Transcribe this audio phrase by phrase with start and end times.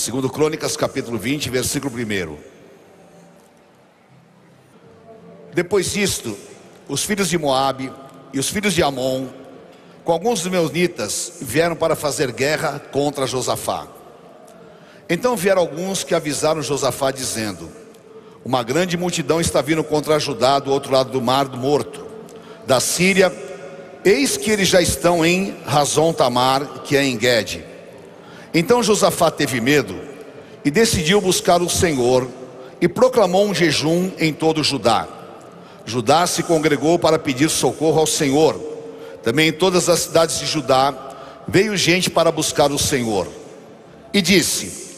[0.00, 2.38] Segundo Crônicas, capítulo 20, versículo 1.
[5.52, 6.38] Depois disto,
[6.88, 7.92] os filhos de Moabe
[8.32, 9.26] e os filhos de Amon,
[10.02, 13.86] com alguns dos meunitas, vieram para fazer guerra contra Josafá.
[15.06, 17.70] Então vieram alguns que avisaram Josafá, dizendo:
[18.42, 22.06] Uma grande multidão está vindo contra Judá do outro lado do mar do morto,
[22.66, 23.30] da Síria,
[24.02, 27.69] eis que eles já estão em Razon Tamar, que é em Guede.
[28.52, 29.96] Então Josafá teve medo
[30.64, 32.28] e decidiu buscar o Senhor
[32.80, 35.06] e proclamou um jejum em todo Judá.
[35.84, 38.58] Judá se congregou para pedir socorro ao Senhor.
[39.22, 40.94] Também em todas as cidades de Judá
[41.46, 43.28] veio gente para buscar o Senhor.
[44.12, 44.96] E disse: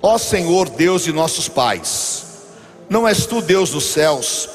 [0.00, 2.24] Ó Senhor Deus de nossos pais,
[2.88, 4.48] não és tu Deus dos céus,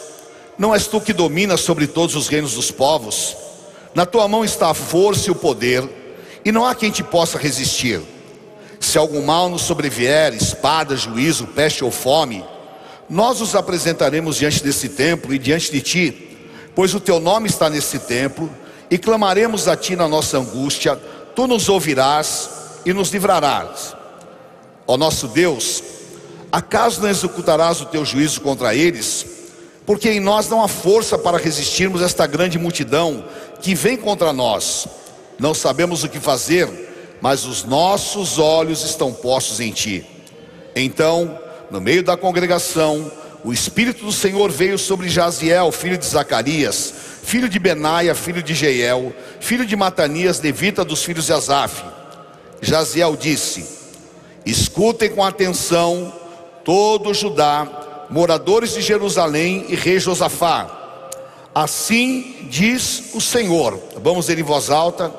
[0.57, 3.35] não és tu que dominas sobre todos os reinos dos povos,
[3.93, 5.87] na tua mão está a força e o poder,
[6.45, 8.01] e não há quem te possa resistir.
[8.79, 12.43] Se algum mal nos sobrevier, espada, juízo, peste ou fome,
[13.09, 16.37] nós os apresentaremos diante desse templo e diante de ti,
[16.75, 18.49] pois o teu nome está nesse templo,
[18.89, 20.95] e clamaremos a ti na nossa angústia,
[21.35, 22.49] tu nos ouvirás
[22.85, 23.95] e nos livrarás.
[24.87, 25.83] Ó nosso Deus,
[26.51, 29.25] acaso não executarás o teu juízo contra eles?
[29.85, 33.25] Porque em nós não há força para resistirmos esta grande multidão
[33.61, 34.87] que vem contra nós.
[35.37, 36.88] Não sabemos o que fazer,
[37.21, 40.05] mas os nossos olhos estão postos em ti.
[40.75, 41.39] Então,
[41.69, 43.11] no meio da congregação,
[43.43, 48.53] o Espírito do Senhor veio sobre Jaziel, filho de Zacarias, filho de Benaia, filho de
[48.53, 51.83] Jeiel, filho de Matanias, levita dos filhos de Asaf.
[52.61, 53.65] Jaziel disse:
[54.45, 56.13] Escutem com atenção
[56.63, 60.75] todo Judá, moradores de Jerusalém e rei Josafá.
[61.53, 63.79] Assim diz o Senhor.
[64.01, 65.11] Vamos ler em voz alta.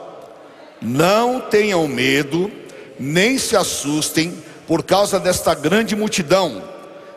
[0.81, 2.51] Não tenham medo,
[2.99, 6.63] nem se assustem por causa desta grande multidão,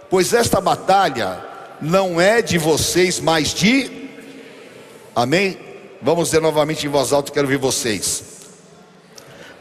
[0.09, 1.44] pois esta batalha
[1.81, 4.03] não é de vocês, mas de
[5.15, 5.60] Amém?
[6.02, 8.23] Vamos dizer novamente em voz alta, quero ouvir vocês.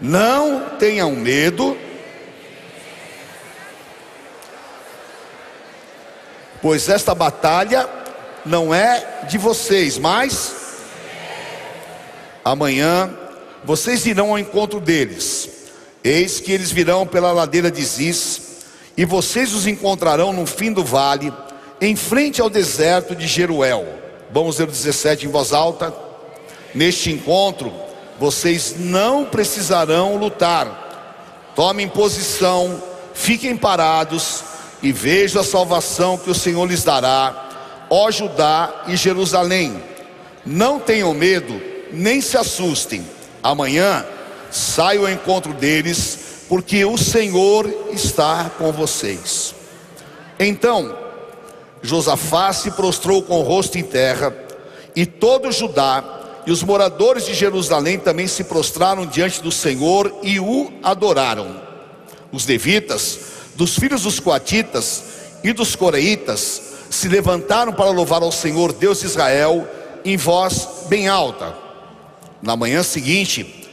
[0.01, 1.77] Não tenham medo,
[6.63, 7.87] pois esta batalha
[8.47, 10.57] não é de vocês, mas
[12.43, 13.15] amanhã
[13.65, 15.49] vocês irão ao encontro deles.
[16.03, 18.43] Eis que eles virão pela ladeira de Ziz,
[18.97, 21.33] e vocês os encontrarão no fim do vale,
[21.81, 23.87] em frente ao deserto de Jeruel.
[24.33, 25.95] Vamos ler o 17 em voz alta.
[26.75, 27.73] Neste encontro,
[28.19, 31.53] vocês não precisarão lutar.
[31.55, 32.83] Tomem posição,
[33.15, 34.43] fiquem parados
[34.83, 39.83] e vejam a salvação que o Senhor lhes dará, ó Judá e Jerusalém.
[40.45, 41.61] Não tenham medo,
[41.93, 43.07] nem se assustem.
[43.43, 44.05] Amanhã
[44.51, 49.55] saio ao encontro deles, porque o Senhor está com vocês.
[50.39, 50.97] Então,
[51.83, 54.35] Josafá se prostrou com o rosto em terra,
[54.95, 60.41] e todo Judá e os moradores de Jerusalém também se prostraram diante do Senhor e
[60.41, 61.61] o adoraram.
[62.33, 63.19] Os levitas
[63.55, 65.03] dos filhos dos coatitas
[65.45, 69.67] e dos coreitas se levantaram para louvar ao Senhor Deus de Israel
[70.05, 71.62] em voz bem alta.
[72.43, 73.69] Na manhã seguinte,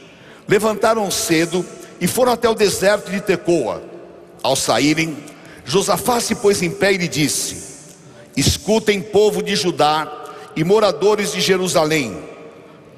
[0.46, 1.66] levantaram cedo
[2.00, 3.82] e foram até o deserto de Tecoa.
[4.42, 5.16] Ao saírem,
[5.64, 7.56] Josafá se pôs em pé e lhe disse:
[8.36, 10.10] Escutem, povo de Judá
[10.54, 12.16] e moradores de Jerusalém,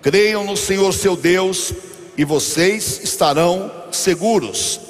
[0.01, 1.73] creiam no Senhor seu Deus
[2.17, 4.81] e vocês estarão seguros.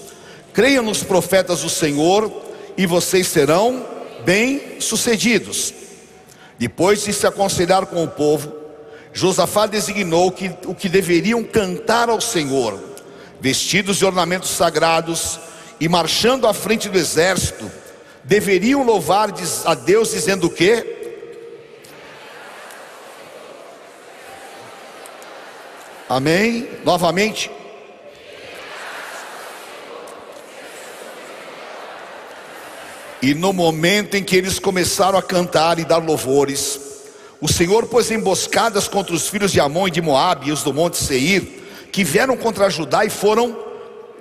[0.53, 2.31] Creiam nos profetas do Senhor
[2.77, 3.87] e vocês serão
[4.25, 5.73] bem-sucedidos.
[6.59, 8.62] Depois de se aconselhar com o povo,
[9.13, 12.81] Josafá designou que, o que deveriam cantar ao Senhor,
[13.41, 15.39] vestidos de ornamentos sagrados
[15.79, 17.71] e marchando à frente do exército,
[18.25, 19.31] deveriam louvar
[19.65, 20.99] a Deus dizendo o quê?
[26.09, 26.69] Amém?
[26.85, 27.51] Novamente.
[33.21, 36.92] E no momento em que eles começaram a cantar e dar louvores,
[37.43, 40.73] o Senhor pôs emboscadas contra os filhos de Amon e de Moabe e os do
[40.73, 41.43] monte Seir,
[41.91, 43.59] que vieram contra Judá e foram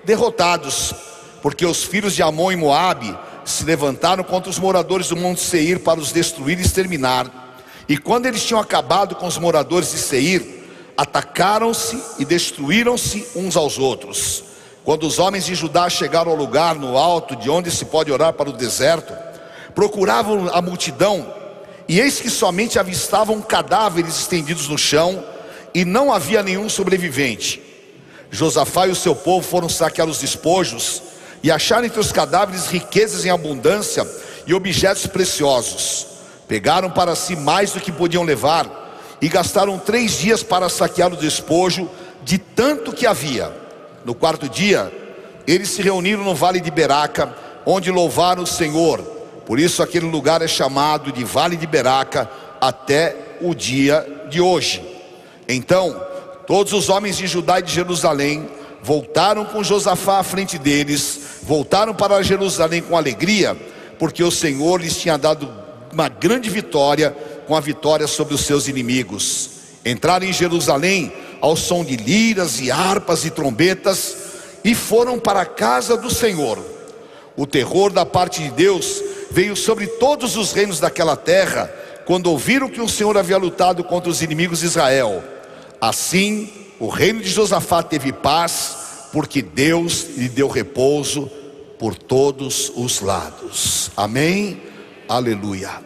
[0.03, 0.91] derrotados,
[1.39, 3.15] porque os filhos de Amon e Moabe
[3.45, 7.59] se levantaram contra os moradores do monte Seir para os destruir e exterminar.
[7.87, 10.65] E quando eles tinham acabado com os moradores de Seir,
[10.97, 14.43] atacaram-se e destruíram-se uns aos outros.
[14.83, 18.33] Quando os homens de Judá chegaram ao lugar no alto de onde se pode orar
[18.33, 19.13] para o deserto,
[19.75, 21.40] procuravam a multidão,
[21.91, 25.21] e eis que somente avistavam cadáveres estendidos no chão,
[25.73, 27.61] e não havia nenhum sobrevivente.
[28.31, 31.03] Josafá e o seu povo foram saquear os despojos,
[31.43, 34.09] e acharam entre os cadáveres riquezas em abundância
[34.47, 36.07] e objetos preciosos.
[36.47, 41.17] Pegaram para si mais do que podiam levar e gastaram três dias para saquear o
[41.17, 41.89] despojo
[42.23, 43.51] de tanto que havia.
[44.05, 44.89] No quarto dia,
[45.45, 47.35] eles se reuniram no vale de Beraca,
[47.65, 49.20] onde louvaram o Senhor.
[49.51, 52.31] Por isso, aquele lugar é chamado de Vale de Beraca
[52.61, 54.81] até o dia de hoje.
[55.45, 56.01] Então,
[56.47, 58.47] todos os homens de Judá e de Jerusalém
[58.81, 63.53] voltaram com Josafá à frente deles, voltaram para Jerusalém com alegria,
[63.99, 65.51] porque o Senhor lhes tinha dado
[65.91, 67.13] uma grande vitória
[67.45, 69.49] com a vitória sobre os seus inimigos.
[69.85, 71.11] Entraram em Jerusalém
[71.41, 74.15] ao som de liras e harpas e trombetas
[74.63, 76.57] e foram para a casa do Senhor.
[77.35, 81.73] O terror da parte de Deus veio sobre todos os reinos daquela terra,
[82.05, 85.23] quando ouviram que o Senhor havia lutado contra os inimigos de Israel.
[85.79, 88.75] Assim, o reino de Josafá teve paz,
[89.13, 91.31] porque Deus lhe deu repouso
[91.79, 93.89] por todos os lados.
[93.95, 94.61] Amém?
[95.07, 95.81] Aleluia.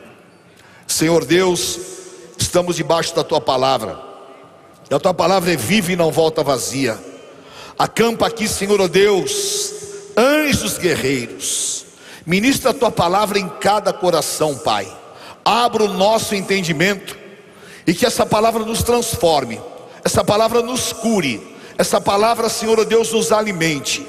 [0.88, 1.80] Senhor Deus,
[2.38, 4.00] estamos debaixo da tua palavra.
[4.90, 6.98] E a tua palavra é viva e não volta vazia.
[7.78, 9.74] Acampa aqui, Senhor Deus,
[10.18, 11.85] anjos guerreiros.
[12.26, 14.88] Ministra a tua palavra em cada coração, Pai.
[15.44, 17.16] Abra o nosso entendimento
[17.86, 19.62] e que essa palavra nos transforme,
[20.04, 24.06] essa palavra nos cure, essa palavra, Senhor Deus, nos alimente.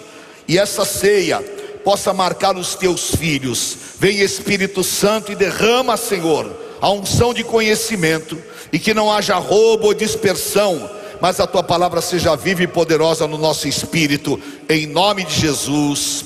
[0.49, 1.41] E essa ceia
[1.85, 3.77] possa marcar os teus filhos.
[3.99, 8.39] Vem Espírito Santo e derrama, Senhor, a unção de conhecimento
[8.73, 10.91] e que não haja roubo ou dispersão,
[11.21, 16.25] mas a tua palavra seja viva e poderosa no nosso espírito, em nome de Jesus.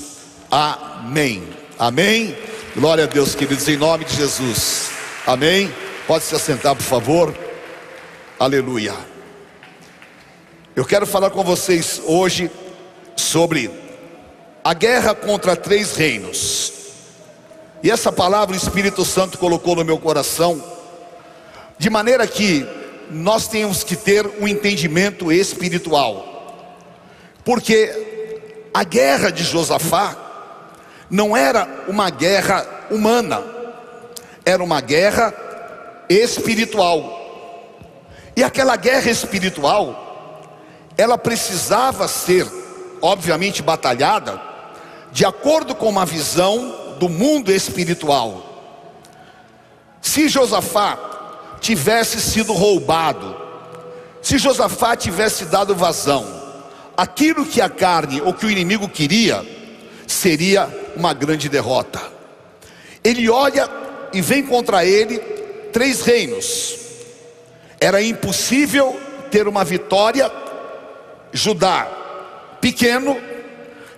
[0.49, 1.60] Amém.
[1.81, 2.37] Amém.
[2.75, 4.91] Glória a Deus, queridos, em nome de Jesus.
[5.25, 5.73] Amém.
[6.05, 7.35] Pode se assentar, por favor.
[8.39, 8.93] Aleluia.
[10.75, 12.51] Eu quero falar com vocês hoje
[13.15, 13.71] sobre
[14.63, 16.71] a guerra contra três reinos.
[17.81, 20.63] E essa palavra o Espírito Santo colocou no meu coração,
[21.79, 22.63] de maneira que
[23.09, 26.69] nós temos que ter um entendimento espiritual,
[27.43, 30.30] porque a guerra de Josafá
[31.11, 33.43] não era uma guerra humana,
[34.45, 35.33] era uma guerra
[36.07, 37.19] espiritual.
[38.33, 40.47] E aquela guerra espiritual,
[40.97, 42.47] ela precisava ser,
[43.01, 44.41] obviamente, batalhada
[45.11, 48.45] de acordo com uma visão do mundo espiritual.
[50.01, 50.97] Se Josafá
[51.59, 53.35] tivesse sido roubado,
[54.21, 56.25] se Josafá tivesse dado vazão,
[56.95, 59.45] aquilo que a carne ou que o inimigo queria,
[60.07, 62.01] seria uma grande derrota.
[63.03, 63.69] Ele olha
[64.13, 65.19] e vem contra ele
[65.71, 66.77] três reinos.
[67.79, 68.99] Era impossível
[69.29, 70.31] ter uma vitória.
[71.33, 71.87] Judá,
[72.59, 73.17] pequeno,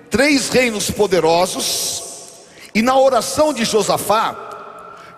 [0.10, 2.04] três reinos poderosos,
[2.75, 4.36] e na oração de Josafá,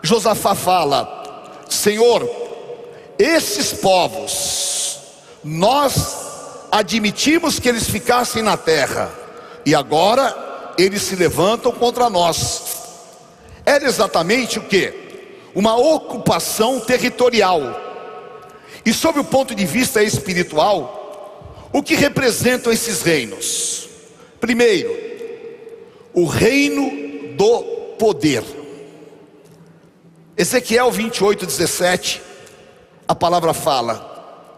[0.01, 2.25] Josafá fala: Senhor,
[3.19, 4.99] esses povos,
[5.43, 9.11] nós admitimos que eles ficassem na terra,
[9.65, 10.45] e agora
[10.77, 12.63] eles se levantam contra nós.
[13.65, 14.93] Era exatamente o que?
[15.53, 17.61] Uma ocupação territorial.
[18.85, 23.89] E sob o ponto de vista espiritual, o que representam esses reinos?
[24.39, 24.95] Primeiro,
[26.13, 27.63] o reino do
[27.97, 28.43] poder.
[30.37, 32.21] Ezequiel 28, 17,
[33.07, 34.53] a palavra fala: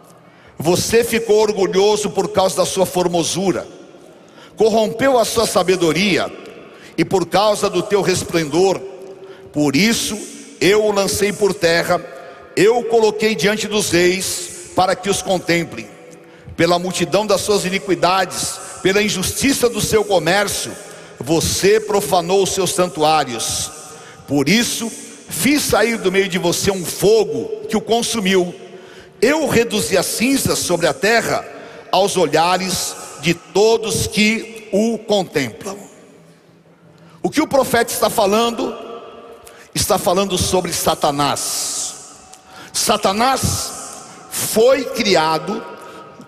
[0.58, 3.68] Você ficou orgulhoso por causa da sua formosura,
[4.58, 6.30] corrompeu a sua sabedoria,
[6.98, 8.82] e por causa do teu resplendor,
[9.54, 10.18] por isso
[10.60, 12.04] eu o lancei por terra,
[12.56, 15.88] eu o coloquei diante dos reis, para que os contemplem.
[16.56, 20.72] Pela multidão das suas iniquidades, pela injustiça do seu comércio,
[21.20, 23.72] você profanou os seus santuários.
[24.28, 24.92] Por isso,
[25.30, 28.54] fiz sair do meio de você um fogo que o consumiu.
[29.22, 31.46] Eu reduzi as cinzas sobre a terra
[31.92, 32.96] aos olhares
[33.28, 35.78] de todos que o contemplam.
[37.22, 38.74] O que o profeta está falando?
[39.76, 41.96] Está falando sobre Satanás.
[42.72, 43.72] Satanás
[44.32, 45.62] foi criado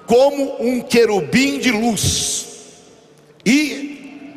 [0.05, 2.47] como um querubim de luz.
[3.45, 4.35] E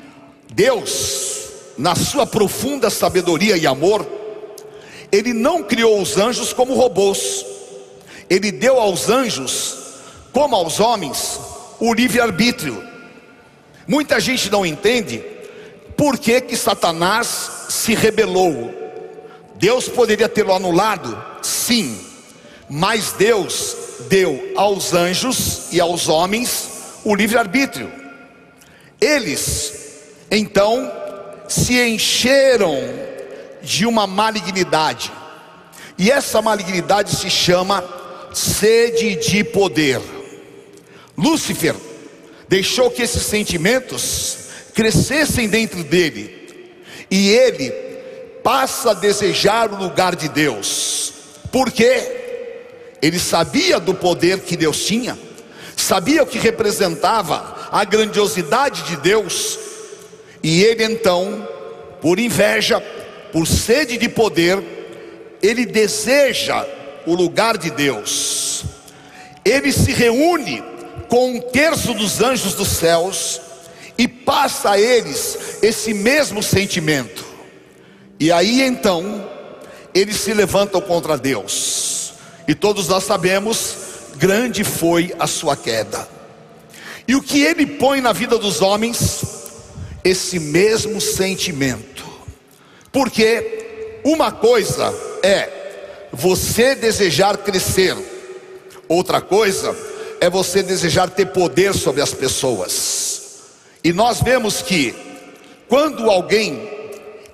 [0.53, 4.07] Deus, na sua profunda sabedoria e amor,
[5.11, 7.45] ele não criou os anjos como robôs.
[8.31, 9.79] Ele deu aos anjos,
[10.33, 11.41] como aos homens,
[11.85, 12.81] o livre-arbítrio.
[13.89, 15.19] Muita gente não entende
[15.97, 18.73] por que, que Satanás se rebelou.
[19.57, 21.21] Deus poderia tê-lo anulado?
[21.43, 21.99] Sim,
[22.71, 23.77] mas Deus
[24.09, 27.91] deu aos anjos e aos homens o livre-arbítrio.
[29.01, 30.89] Eles Então
[31.49, 32.79] se encheram
[33.61, 35.13] de uma malignidade,
[35.99, 37.85] e essa malignidade se chama
[38.33, 40.22] sede de poder.
[41.23, 41.77] Lúcifer
[42.49, 44.39] deixou que esses sentimentos
[44.75, 46.75] crescessem dentro dele,
[47.11, 47.71] e ele
[48.43, 51.13] passa a desejar o lugar de Deus,
[51.53, 55.17] porque ele sabia do poder que Deus tinha,
[55.77, 59.59] sabia o que representava a grandiosidade de Deus,
[60.43, 61.47] e ele então,
[62.01, 62.81] por inveja,
[63.31, 64.61] por sede de poder,
[65.41, 66.67] ele deseja
[67.07, 68.65] o lugar de Deus.
[69.45, 70.72] Ele se reúne
[71.13, 73.39] com um terço dos anjos dos céus
[73.99, 77.23] e passa a eles esse mesmo sentimento.
[78.19, 79.29] E aí então,
[79.93, 82.15] eles se levantam contra Deus.
[82.49, 83.77] E todos nós sabemos,
[84.17, 86.09] grande foi a sua queda.
[87.07, 89.23] E o que ele põe na vida dos homens?
[90.03, 92.07] Esse mesmo sentimento.
[92.91, 97.99] Porque uma coisa é você desejar crescer,
[98.89, 99.92] outra coisa é
[100.29, 103.23] você desejar ter poder sobre as pessoas.
[103.83, 104.95] E nós vemos que
[105.69, 106.71] quando alguém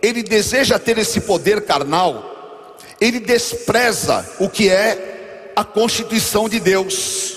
[0.00, 7.36] ele deseja ter esse poder carnal, ele despreza o que é a constituição de Deus.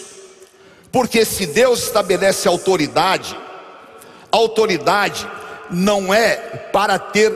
[0.92, 3.36] Porque se Deus estabelece autoridade,
[4.32, 5.28] autoridade
[5.70, 6.36] não é
[6.72, 7.32] para ter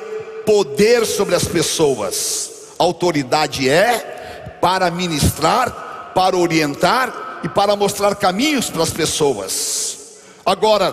[0.45, 2.51] poder sobre as pessoas.
[2.77, 10.18] Autoridade é para ministrar, para orientar e para mostrar caminhos para as pessoas.
[10.44, 10.92] Agora,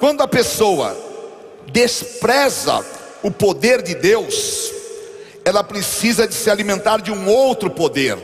[0.00, 0.96] quando a pessoa
[1.70, 2.82] despreza
[3.22, 4.72] o poder de Deus,
[5.44, 8.16] ela precisa de se alimentar de um outro poder.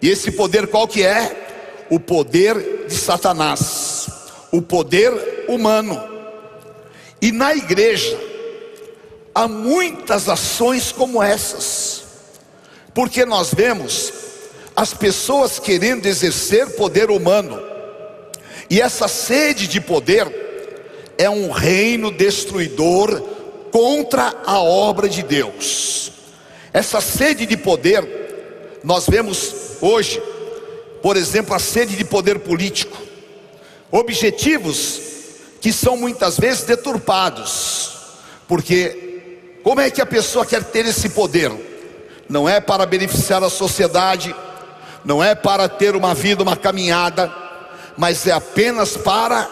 [0.00, 1.86] E esse poder qual que é?
[1.90, 4.06] O poder de Satanás,
[4.52, 6.00] o poder humano.
[7.20, 8.16] E na igreja
[9.34, 12.04] há muitas ações como essas.
[12.94, 14.25] Porque nós vemos
[14.76, 17.58] as pessoas querendo exercer poder humano,
[18.68, 20.30] e essa sede de poder
[21.16, 23.22] é um reino destruidor
[23.72, 26.12] contra a obra de Deus.
[26.74, 30.22] Essa sede de poder, nós vemos hoje,
[31.00, 32.98] por exemplo, a sede de poder político,
[33.90, 35.00] objetivos
[35.58, 37.92] que são muitas vezes deturpados,
[38.46, 41.50] porque como é que a pessoa quer ter esse poder?
[42.28, 44.34] não é para beneficiar a sociedade,
[45.06, 47.32] não é para ter uma vida, uma caminhada,
[47.96, 49.48] mas é apenas para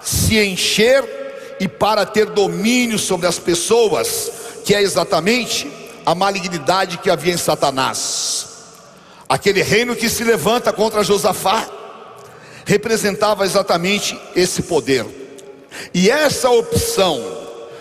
[0.00, 4.30] se encher e para ter domínio sobre as pessoas,
[4.64, 5.68] que é exatamente
[6.06, 8.46] a malignidade que havia em Satanás.
[9.28, 11.68] Aquele reino que se levanta contra Josafá
[12.64, 15.04] representava exatamente esse poder.
[15.92, 17.20] E essa opção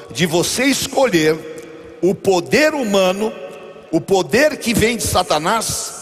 [0.09, 3.31] de você escolher o poder humano
[3.91, 6.00] o poder que vem de Satanás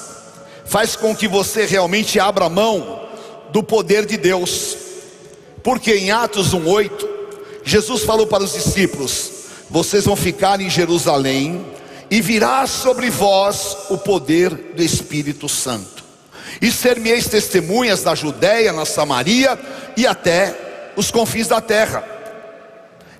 [0.69, 3.01] faz com que você realmente abra mão
[3.51, 4.77] do poder de Deus.
[5.63, 7.09] Porque em Atos 1:8,
[7.63, 9.31] Jesus falou para os discípulos:
[9.67, 11.65] Vocês vão ficar em Jerusalém
[12.09, 16.03] e virá sobre vós o poder do Espírito Santo.
[16.61, 19.57] E ser-me-eis testemunhas na Judéia, na Samaria
[19.97, 22.03] e até os confins da terra.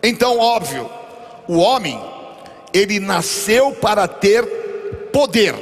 [0.04, 0.88] Então, óbvio,
[1.48, 2.00] o homem
[2.72, 4.46] ele nasceu para ter
[5.12, 5.56] poder,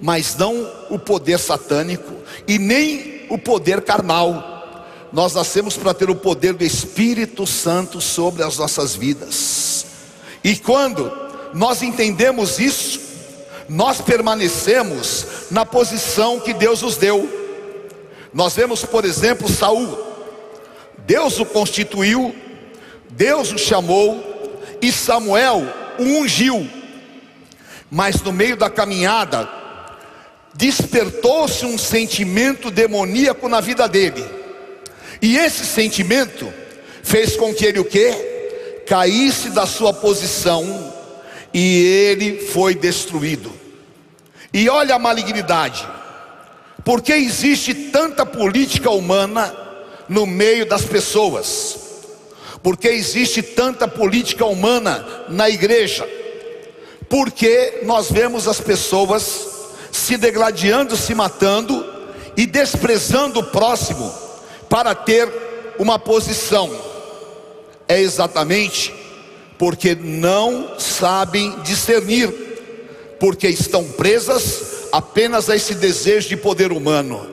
[0.00, 2.12] mas não o poder satânico
[2.46, 4.54] e nem o poder carnal.
[5.12, 9.86] Nós nascemos para ter o poder do Espírito Santo sobre as nossas vidas.
[10.42, 11.10] E quando
[11.54, 13.00] nós entendemos isso,
[13.68, 17.28] nós permanecemos na posição que Deus nos deu.
[18.32, 20.06] Nós vemos, por exemplo, Saul.
[20.98, 22.34] Deus o constituiu,
[23.10, 25.62] Deus o chamou e Samuel
[25.98, 26.68] o ungiu.
[27.90, 29.48] Mas no meio da caminhada,
[30.56, 34.24] despertou-se um sentimento demoníaco na vida dele.
[35.20, 36.52] E esse sentimento
[37.02, 38.82] fez com que ele o quê?
[38.86, 40.92] Caísse da sua posição
[41.52, 43.52] e ele foi destruído.
[44.52, 45.86] E olha a malignidade.
[46.84, 49.54] Por que existe tanta política humana
[50.08, 51.78] no meio das pessoas?
[52.62, 56.06] Porque existe tanta política humana na igreja?
[57.08, 59.55] porque nós vemos as pessoas
[59.96, 61.84] se degladiando, se matando
[62.36, 64.12] e desprezando o próximo
[64.68, 65.26] para ter
[65.78, 66.70] uma posição.
[67.88, 68.94] É exatamente
[69.56, 72.28] porque não sabem discernir,
[73.18, 77.26] porque estão presas apenas a esse desejo de poder humano.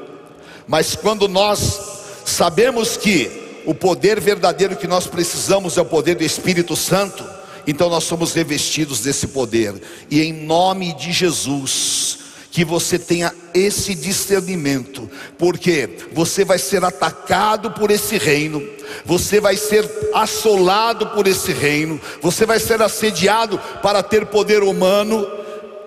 [0.66, 1.82] Mas quando nós
[2.24, 7.26] sabemos que o poder verdadeiro que nós precisamos é o poder do Espírito Santo,
[7.68, 9.74] então nós somos revestidos desse poder,
[10.10, 12.23] e em nome de Jesus,
[12.54, 18.64] que você tenha esse discernimento, porque você vai ser atacado por esse reino,
[19.04, 25.28] você vai ser assolado por esse reino, você vai ser assediado para ter poder humano.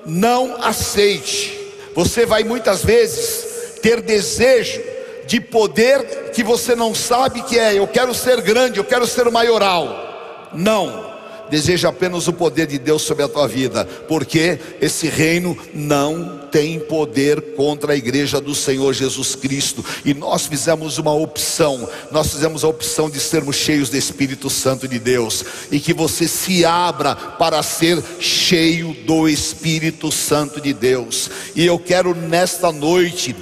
[0.04, 1.56] Não aceite,
[1.94, 4.82] você vai muitas vezes ter desejo
[5.24, 7.78] de poder que você não sabe que é.
[7.78, 10.50] Eu quero ser grande, eu quero ser maioral.
[10.52, 11.15] Não
[11.50, 16.78] deseja apenas o poder de Deus sobre a tua vida, porque esse reino não tem
[16.78, 19.84] poder contra a igreja do Senhor Jesus Cristo.
[20.04, 24.88] E nós fizemos uma opção, nós fizemos a opção de sermos cheios do Espírito Santo
[24.88, 31.30] de Deus, e que você se abra para ser cheio do Espírito Santo de Deus.
[31.54, 33.34] E eu quero nesta noite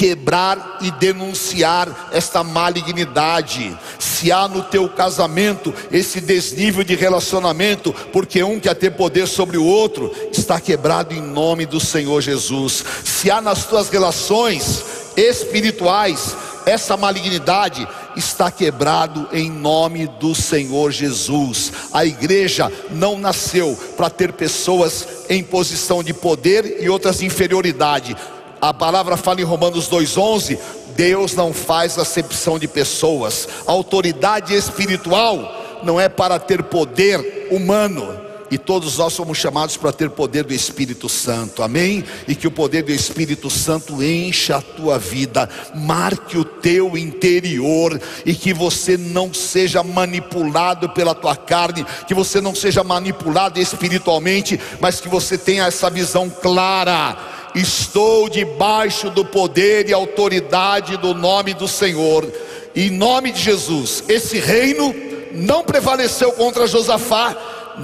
[0.00, 3.76] quebrar e denunciar esta malignidade.
[3.98, 9.58] Se há no teu casamento esse desnível de relacionamento, porque um quer ter poder sobre
[9.58, 12.82] o outro, está quebrado em nome do Senhor Jesus.
[13.04, 14.82] Se há nas tuas relações
[15.18, 21.72] espirituais essa malignidade, está quebrado em nome do Senhor Jesus.
[21.92, 28.16] A igreja não nasceu para ter pessoas em posição de poder e outras de inferioridade
[28.60, 30.58] a palavra fala em Romanos 2:11,
[30.94, 33.48] Deus não faz acepção de pessoas.
[33.66, 40.10] Autoridade espiritual não é para ter poder humano, e todos nós somos chamados para ter
[40.10, 42.04] poder do Espírito Santo, amém?
[42.26, 47.98] E que o poder do Espírito Santo encha a tua vida, marque o teu interior,
[48.26, 54.60] e que você não seja manipulado pela tua carne, que você não seja manipulado espiritualmente,
[54.80, 61.54] mas que você tenha essa visão clara estou debaixo do poder e autoridade do nome
[61.54, 62.30] do Senhor,
[62.74, 64.04] em nome de Jesus.
[64.08, 64.94] Esse reino
[65.32, 67.36] não prevaleceu contra Josafá,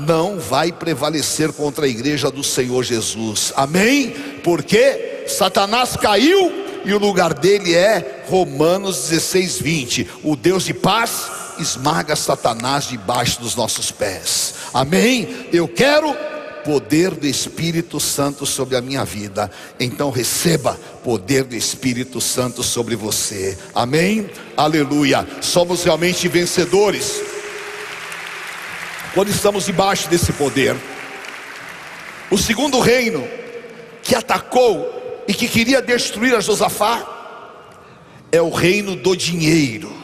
[0.07, 4.11] não vai prevalecer contra a igreja do Senhor Jesus, amém?
[4.43, 6.53] Porque Satanás caiu
[6.85, 10.11] e o lugar dele é Romanos 16, 20.
[10.23, 15.49] O Deus de paz esmaga Satanás debaixo dos nossos pés, amém?
[15.53, 16.15] Eu quero
[16.67, 19.49] poder do Espírito Santo sobre a minha vida.
[19.79, 20.75] Então receba
[21.05, 23.57] poder do Espírito Santo sobre você.
[23.73, 24.29] Amém?
[24.57, 25.25] Aleluia.
[25.41, 27.23] Somos realmente vencedores
[29.15, 30.77] quando estamos debaixo desse poder.
[32.33, 33.27] O segundo reino
[34.03, 37.07] que atacou e que queria destruir a Josafá
[38.33, 39.95] é o reino do dinheiro.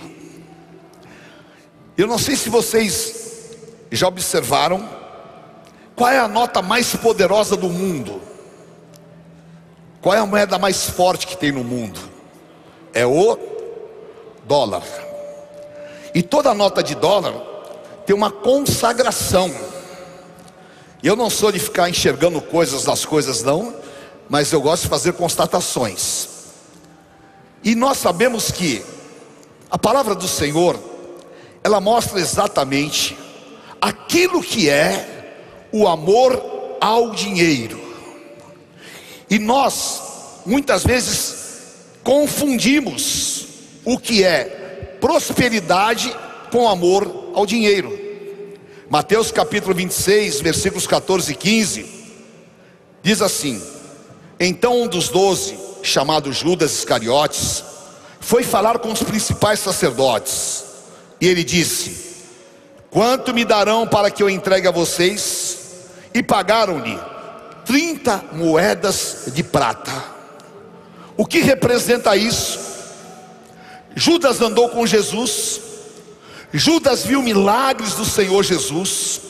[1.98, 3.50] Eu não sei se vocês
[3.90, 5.01] já observaram
[5.94, 8.20] qual é a nota mais poderosa do mundo?
[10.00, 12.00] Qual é a moeda mais forte que tem no mundo?
[12.92, 13.38] É o
[14.44, 14.82] dólar.
[16.14, 17.34] E toda nota de dólar
[18.04, 19.50] tem uma consagração.
[21.02, 23.74] Eu não sou de ficar enxergando coisas das coisas, não,
[24.28, 26.28] mas eu gosto de fazer constatações.
[27.62, 28.84] E nós sabemos que
[29.70, 30.78] a palavra do Senhor,
[31.62, 33.16] ela mostra exatamente
[33.80, 35.11] aquilo que é
[35.72, 37.80] o amor ao dinheiro.
[39.30, 41.34] E nós, muitas vezes,
[42.04, 43.46] confundimos
[43.84, 46.14] o que é prosperidade
[46.50, 47.98] com amor ao dinheiro.
[48.90, 51.86] Mateus capítulo 26, versículos 14 e 15,
[53.02, 53.60] diz assim:
[54.38, 57.64] Então um dos doze, chamado Judas Iscariotes,
[58.20, 60.64] foi falar com os principais sacerdotes,
[61.20, 62.16] e ele disse:
[62.90, 65.61] Quanto me darão para que eu entregue a vocês?
[66.14, 66.98] E pagaram-lhe
[67.64, 69.92] 30 moedas de prata.
[71.16, 72.58] O que representa isso?
[73.94, 75.60] Judas andou com Jesus,
[76.52, 79.20] Judas viu milagres do Senhor Jesus,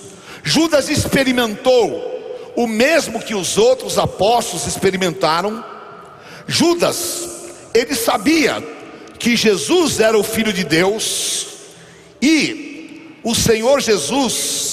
[0.43, 2.11] Judas experimentou
[2.57, 5.65] o mesmo que os outros apóstolos experimentaram.
[6.47, 7.29] Judas,
[7.75, 8.63] ele sabia
[9.19, 11.47] que Jesus era o Filho de Deus
[12.21, 14.72] e o Senhor Jesus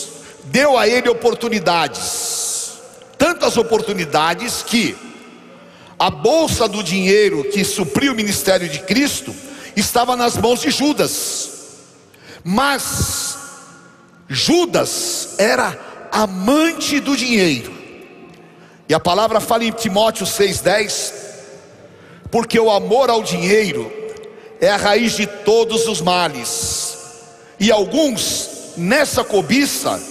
[0.52, 2.74] deu a ele oportunidades,
[3.18, 4.96] tantas oportunidades que
[5.98, 9.36] a bolsa do dinheiro que supriu o ministério de Cristo
[9.76, 11.50] estava nas mãos de Judas.
[12.44, 13.38] Mas
[14.28, 15.78] Judas era
[16.12, 17.78] amante do dinheiro.
[18.88, 21.14] E a palavra fala em Timóteo 6:10,
[22.32, 23.92] porque o amor ao dinheiro
[24.60, 26.98] é a raiz de todos os males.
[27.60, 30.02] E alguns nessa cobiça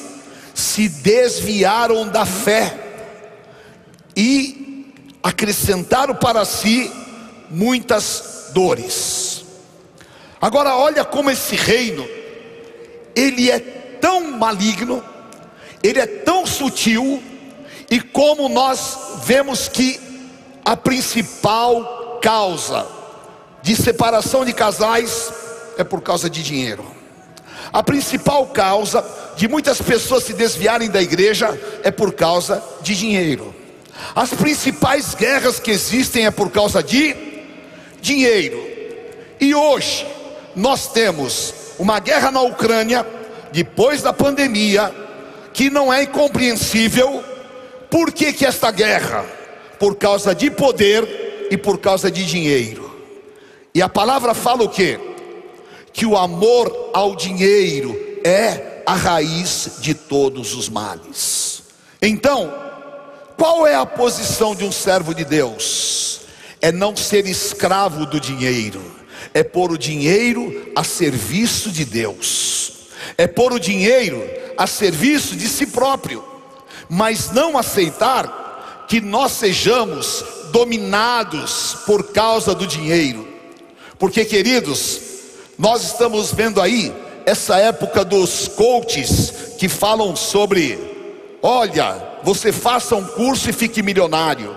[0.58, 2.76] se desviaram da fé
[4.16, 4.92] e
[5.22, 6.90] acrescentaram para si
[7.48, 9.44] muitas dores.
[10.40, 12.04] Agora olha como esse reino
[13.14, 15.02] ele é tão maligno,
[15.80, 17.22] ele é tão sutil
[17.88, 20.00] e como nós vemos que
[20.64, 22.84] a principal causa
[23.62, 25.32] de separação de casais
[25.76, 26.97] é por causa de dinheiro.
[27.72, 29.04] A principal causa
[29.36, 33.54] de muitas pessoas se desviarem da igreja é por causa de dinheiro.
[34.14, 37.14] As principais guerras que existem é por causa de
[38.00, 38.60] dinheiro.
[39.40, 40.06] E hoje
[40.54, 43.06] nós temos uma guerra na Ucrânia,
[43.52, 44.92] depois da pandemia,
[45.52, 47.22] que não é incompreensível.
[47.90, 49.24] Por que, que esta guerra?
[49.78, 52.88] Por causa de poder e por causa de dinheiro.
[53.74, 55.07] E a palavra fala o que?
[55.98, 61.64] Que o amor ao dinheiro é a raiz de todos os males.
[62.00, 62.54] Então,
[63.36, 66.20] qual é a posição de um servo de Deus?
[66.60, 68.80] É não ser escravo do dinheiro,
[69.34, 74.24] é pôr o dinheiro a serviço de Deus, é pôr o dinheiro
[74.56, 76.24] a serviço de si próprio,
[76.88, 83.26] mas não aceitar que nós sejamos dominados por causa do dinheiro,
[83.98, 85.07] porque queridos,
[85.58, 86.94] nós estamos vendo aí
[87.26, 90.78] essa época dos coaches que falam sobre,
[91.42, 94.56] olha, você faça um curso e fique milionário.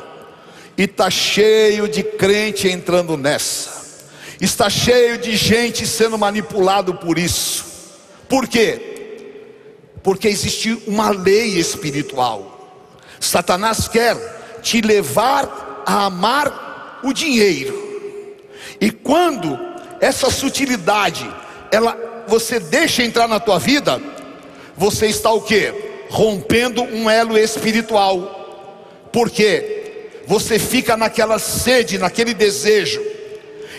[0.77, 3.81] E está cheio de crente entrando nessa.
[4.39, 7.65] Está cheio de gente sendo manipulado por isso.
[8.29, 9.25] Por quê?
[10.03, 12.87] Porque existe uma lei espiritual.
[13.19, 14.15] Satanás quer
[14.61, 17.75] te levar a amar o dinheiro.
[18.79, 19.70] E quando
[20.01, 21.29] essa sutilidade,
[21.71, 24.01] ela você deixa entrar na tua vida,
[24.75, 25.73] você está o quê?
[26.11, 33.01] rompendo um elo espiritual, porque você fica naquela sede, naquele desejo,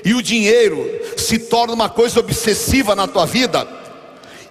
[0.03, 0.83] e o dinheiro
[1.17, 3.69] se torna uma coisa obsessiva na tua vida,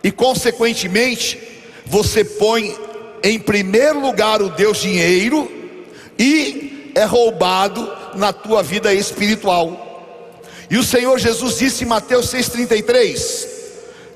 [0.03, 1.39] e consequentemente,
[1.83, 2.77] você põe
[3.23, 5.51] em primeiro lugar o Deus dinheiro
[6.17, 9.90] e é roubado na tua vida espiritual.
[10.71, 13.45] E o Senhor Jesus disse em Mateus 6,33: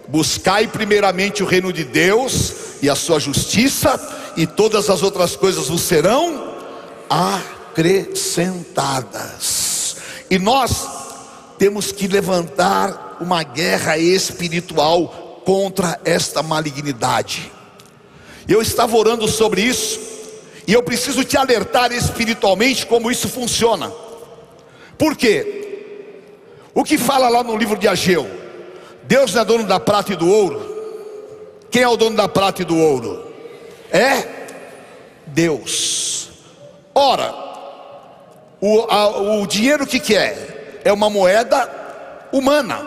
[0.07, 3.99] Buscai primeiramente o reino de Deus e a sua justiça,
[4.37, 6.55] e todas as outras coisas vos serão
[7.09, 9.97] acrescentadas.
[10.29, 10.87] E nós
[11.57, 17.51] temos que levantar uma guerra espiritual contra esta malignidade.
[18.47, 19.99] Eu estava orando sobre isso,
[20.65, 23.91] e eu preciso te alertar espiritualmente como isso funciona.
[24.97, 25.64] Por quê?
[26.75, 28.29] O que fala lá no livro de Ageu?
[29.03, 30.75] Deus não é dono da prata e do ouro.
[31.71, 33.31] Quem é o dono da prata e do ouro?
[33.89, 34.27] É
[35.25, 36.31] Deus.
[36.93, 37.33] Ora,
[38.59, 40.81] o, a, o dinheiro que, que é?
[40.83, 41.69] É uma moeda
[42.29, 42.85] humana.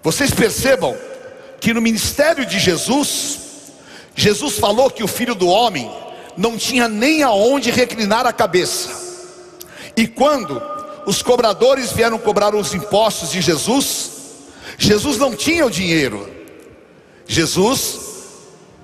[0.00, 0.96] Vocês percebam
[1.58, 3.72] que no ministério de Jesus,
[4.14, 5.90] Jesus falou que o filho do homem
[6.36, 8.96] não tinha nem aonde reclinar a cabeça.
[9.96, 10.77] E quando
[11.08, 14.10] os cobradores vieram cobrar os impostos de Jesus,
[14.76, 16.28] Jesus não tinha o dinheiro.
[17.26, 17.98] Jesus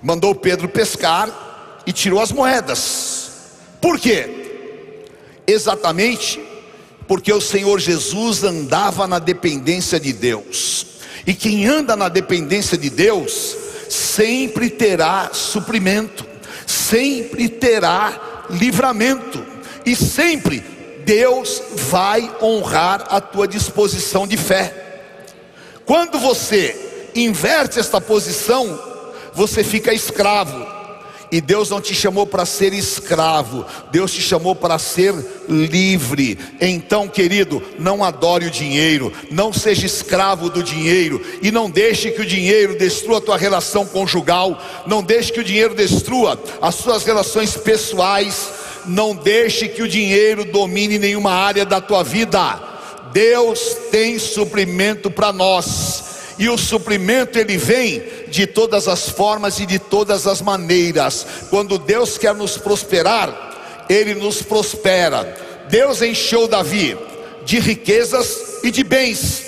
[0.02, 3.30] mandou Pedro pescar e tirou as moedas.
[3.78, 5.02] Por quê?
[5.46, 6.40] Exatamente
[7.06, 10.87] porque o Senhor Jesus andava na dependência de Deus.
[11.26, 13.54] E quem anda na dependência de Deus
[13.90, 16.24] sempre terá suprimento,
[16.66, 19.44] sempre terá livramento
[19.84, 20.73] e sempre
[21.04, 24.72] Deus vai honrar a tua disposição de fé.
[25.84, 28.78] Quando você inverte esta posição,
[29.34, 30.74] você fica escravo.
[31.32, 35.12] E Deus não te chamou para ser escravo, Deus te chamou para ser
[35.48, 36.38] livre.
[36.60, 42.20] Então, querido, não adore o dinheiro, não seja escravo do dinheiro e não deixe que
[42.20, 47.02] o dinheiro destrua a tua relação conjugal, não deixe que o dinheiro destrua as suas
[47.02, 48.52] relações pessoais,
[48.86, 52.60] não deixe que o dinheiro domine nenhuma área da tua vida.
[53.12, 56.04] Deus tem suprimento para nós.
[56.38, 61.24] E o suprimento ele vem de todas as formas e de todas as maneiras.
[61.48, 65.36] Quando Deus quer nos prosperar, ele nos prospera.
[65.68, 66.96] Deus encheu Davi
[67.44, 69.42] de riquezas e de bens.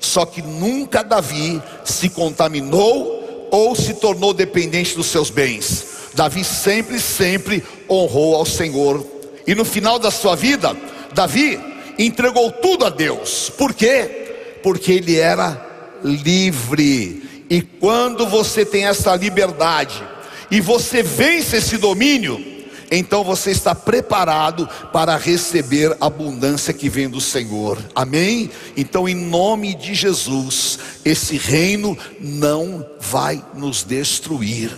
[0.00, 5.97] Só que nunca Davi se contaminou ou se tornou dependente dos seus bens.
[6.18, 9.06] Davi sempre, sempre honrou ao Senhor.
[9.46, 10.76] E no final da sua vida,
[11.14, 11.60] Davi
[11.96, 13.48] entregou tudo a Deus.
[13.50, 14.58] Por quê?
[14.60, 15.64] Porque ele era
[16.02, 17.46] livre.
[17.48, 20.02] E quando você tem essa liberdade
[20.50, 22.44] e você vence esse domínio,
[22.90, 27.78] então você está preparado para receber a abundância que vem do Senhor.
[27.94, 28.50] Amém?
[28.76, 34.72] Então, em nome de Jesus, esse reino não vai nos destruir.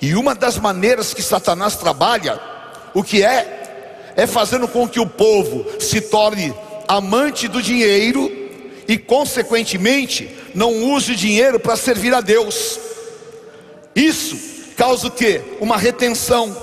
[0.00, 2.40] E uma das maneiras que Satanás trabalha,
[2.94, 4.12] o que é?
[4.16, 6.54] É fazendo com que o povo se torne
[6.86, 8.30] amante do dinheiro
[8.86, 12.78] e, consequentemente, não use o dinheiro para servir a Deus.
[13.94, 14.36] Isso
[14.76, 15.40] causa o que?
[15.60, 16.56] Uma retenção.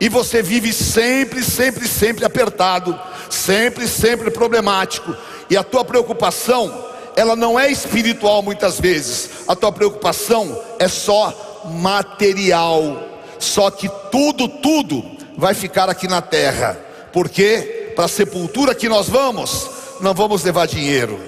[0.00, 5.14] E você vive sempre, sempre, sempre apertado, sempre, sempre problemático.
[5.50, 9.30] E a tua preocupação, ela não é espiritual muitas vezes.
[9.48, 13.02] A tua preocupação é só material.
[13.38, 15.04] Só que tudo, tudo
[15.36, 16.78] vai ficar aqui na terra.
[17.12, 21.18] Porque para a sepultura que nós vamos, não vamos levar dinheiro.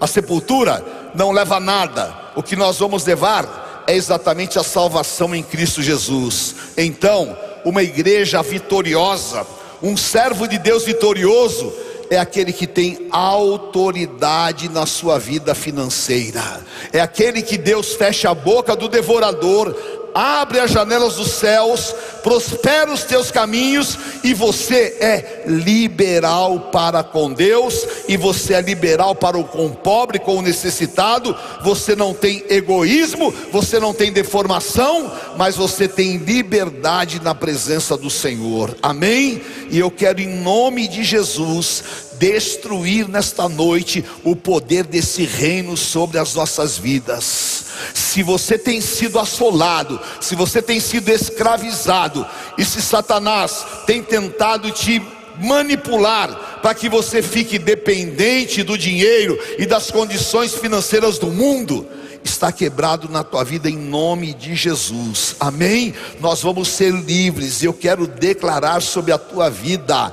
[0.00, 2.14] A sepultura não leva nada.
[2.34, 6.54] O que nós vamos levar é exatamente a salvação em Cristo Jesus.
[6.76, 9.46] Então, uma igreja vitoriosa,
[9.82, 11.72] um servo de Deus vitorioso,
[12.10, 16.60] é aquele que tem autoridade na sua vida financeira,
[16.92, 19.72] é aquele que Deus fecha a boca do devorador,
[20.14, 27.32] abre as janelas dos céus, prospera os teus caminhos e você é liberal para com
[27.32, 31.36] Deus e você é liberal para o com o pobre, com o necessitado.
[31.62, 38.10] Você não tem egoísmo, você não tem deformação, mas você tem liberdade na presença do
[38.10, 38.76] Senhor.
[38.82, 39.42] Amém?
[39.70, 41.82] E eu quero em nome de Jesus
[42.18, 47.59] destruir nesta noite o poder desse reino sobre as nossas vidas.
[47.94, 52.26] Se você tem sido assolado, se você tem sido escravizado,
[52.58, 55.02] e se Satanás tem tentado te
[55.40, 61.86] manipular para que você fique dependente do dinheiro e das condições financeiras do mundo,
[62.22, 65.36] está quebrado na tua vida em nome de Jesus.
[65.40, 65.94] Amém?
[66.20, 67.62] Nós vamos ser livres.
[67.62, 70.12] Eu quero declarar sobre a tua vida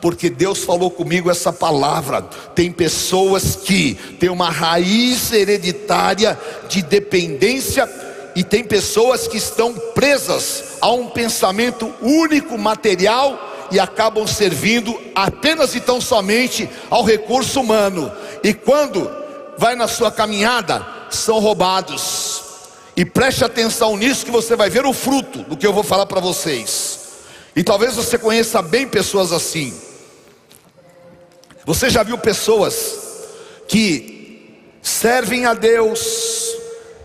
[0.00, 2.22] porque Deus falou comigo essa palavra.
[2.54, 7.88] Tem pessoas que têm uma raiz hereditária de dependência
[8.34, 15.74] e tem pessoas que estão presas a um pensamento único material e acabam servindo apenas
[15.74, 18.12] e tão somente ao recurso humano.
[18.44, 19.10] E quando
[19.56, 22.42] vai na sua caminhada, são roubados.
[22.96, 26.06] E preste atenção nisso que você vai ver o fruto do que eu vou falar
[26.06, 27.00] para vocês.
[27.54, 29.74] E talvez você conheça bem pessoas assim.
[31.66, 32.96] Você já viu pessoas
[33.66, 36.54] que servem a Deus,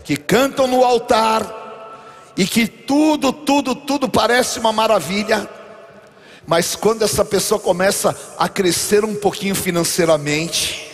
[0.04, 5.50] que cantam no altar, e que tudo, tudo, tudo parece uma maravilha,
[6.46, 10.92] mas quando essa pessoa começa a crescer um pouquinho financeiramente,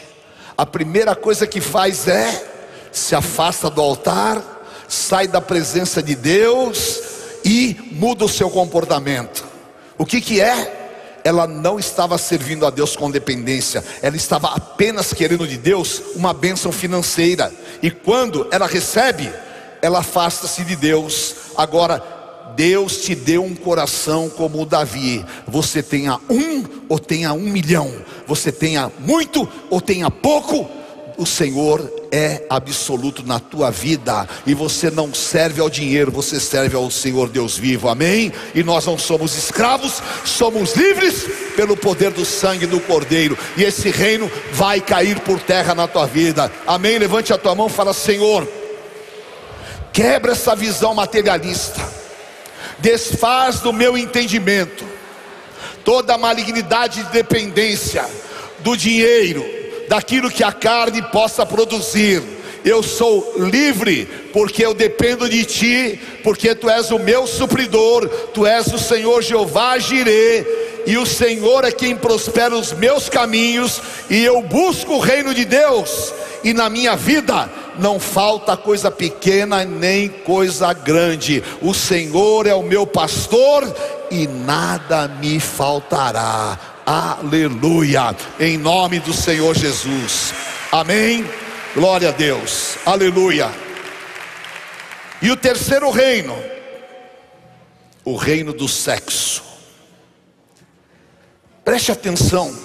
[0.57, 2.51] a primeira coisa que faz é
[2.91, 4.43] se afasta do altar,
[4.89, 7.03] sai da presença de Deus
[7.45, 9.47] e muda o seu comportamento.
[9.99, 10.78] O que que é?
[11.29, 16.33] Ela não estava servindo a Deus com dependência, ela estava apenas querendo de Deus uma
[16.33, 17.53] bênção financeira.
[17.83, 19.31] E quando ela recebe,
[19.83, 21.35] ela afasta-se de Deus.
[21.55, 22.03] Agora,
[22.57, 25.23] Deus te deu um coração como o Davi.
[25.47, 27.93] Você tenha um ou tenha um milhão,
[28.27, 30.67] você tenha muito ou tenha pouco,
[31.19, 36.77] o Senhor é absoluto na tua vida e você não serve ao dinheiro, você serve
[36.77, 38.33] ao Senhor Deus vivo, amém?
[38.55, 41.27] E nós não somos escravos, somos livres
[41.57, 46.07] pelo poder do sangue do Cordeiro, e esse reino vai cair por terra na tua
[46.07, 46.99] vida, amém?
[46.99, 48.47] Levante a tua mão e fala: Senhor,
[49.93, 51.85] quebra essa visão materialista,
[52.79, 54.87] desfaz do meu entendimento
[55.85, 58.07] toda a malignidade de dependência
[58.61, 59.58] do dinheiro
[59.89, 62.23] daquilo que a carne possa produzir.
[62.65, 68.47] Eu sou livre, porque eu dependo de Ti, porque Tu és o meu supridor, Tu
[68.47, 70.45] és o Senhor Jeová Jirê,
[70.87, 75.45] e o Senhor é quem prospera os meus caminhos, e eu busco o reino de
[75.45, 77.49] Deus, e na minha vida
[77.79, 81.43] não falta coisa pequena nem coisa grande.
[81.63, 83.73] O Senhor é o meu pastor
[84.11, 86.59] e nada me faltará.
[86.91, 88.17] Aleluia.
[88.41, 90.33] Em nome do Senhor Jesus.
[90.73, 91.23] Amém.
[91.75, 92.79] Glória a Deus.
[92.87, 93.51] Aleluia.
[95.21, 96.35] E o terceiro reino,
[98.07, 99.43] o reino do sexo.
[101.63, 102.57] Preste atenção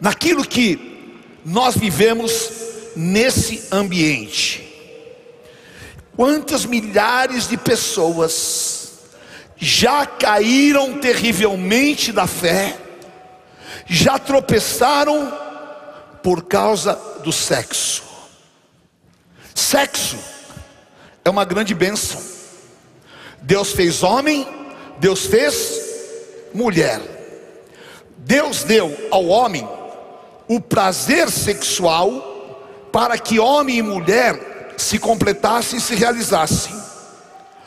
[0.00, 2.50] naquilo que nós vivemos
[2.96, 4.72] nesse ambiente.
[6.16, 8.81] Quantas milhares de pessoas
[9.64, 12.76] já caíram terrivelmente da fé,
[13.86, 15.32] já tropeçaram
[16.20, 18.02] por causa do sexo.
[19.54, 20.18] Sexo
[21.24, 22.20] é uma grande bênção.
[23.40, 24.44] Deus fez homem,
[24.98, 27.00] Deus fez mulher.
[28.18, 29.68] Deus deu ao homem
[30.48, 36.74] o prazer sexual para que homem e mulher se completassem e se realizassem.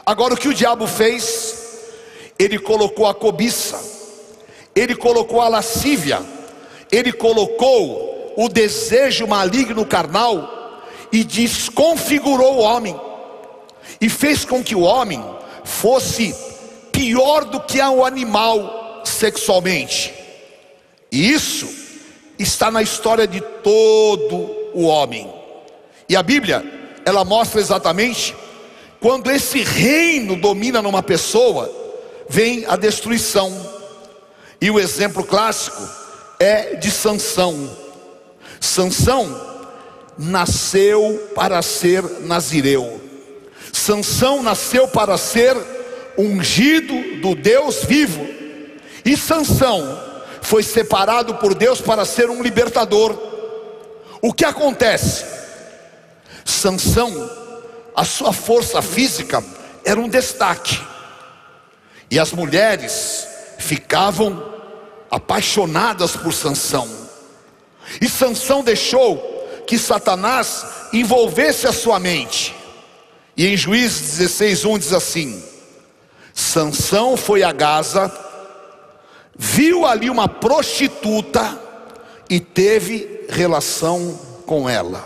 [0.06, 1.64] Agora o que o diabo fez?
[2.38, 3.82] Ele colocou a cobiça,
[4.76, 6.22] ele colocou a lascívia,
[6.92, 13.00] ele colocou o desejo maligno carnal e desconfigurou o homem
[14.02, 15.24] e fez com que o homem
[15.64, 16.36] fosse
[16.92, 20.14] pior do que o animal sexualmente.
[21.12, 21.70] E isso
[22.38, 24.36] está na história de todo
[24.74, 25.32] o homem.
[26.10, 26.64] E a Bíblia,
[27.06, 28.36] ela mostra exatamente
[29.00, 31.72] quando esse reino domina numa pessoa,
[32.30, 33.52] vem a destruição.
[34.60, 35.82] E o exemplo clássico
[36.40, 37.70] é de Sansão.
[38.60, 39.56] Sansão
[40.18, 43.02] nasceu para ser nazireu.
[43.72, 45.56] Sansão nasceu para ser
[46.18, 48.26] ungido do Deus vivo.
[49.04, 50.02] E Sansão
[50.42, 53.18] foi separado por Deus para ser um libertador.
[54.22, 55.26] O que acontece?
[56.44, 57.30] Sansão,
[57.96, 59.44] a sua força física
[59.84, 60.80] era um destaque.
[62.16, 64.42] E as mulheres ficavam
[65.12, 66.90] apaixonadas por Sansão.
[68.00, 69.18] E Sansão deixou
[69.68, 72.56] que Satanás envolvesse a sua mente.
[73.36, 75.44] E em Juízes 16:1 diz assim:
[76.34, 78.10] Sansão foi a Gaza,
[79.38, 81.60] viu ali uma prostituta
[82.30, 85.06] e teve relação com ela.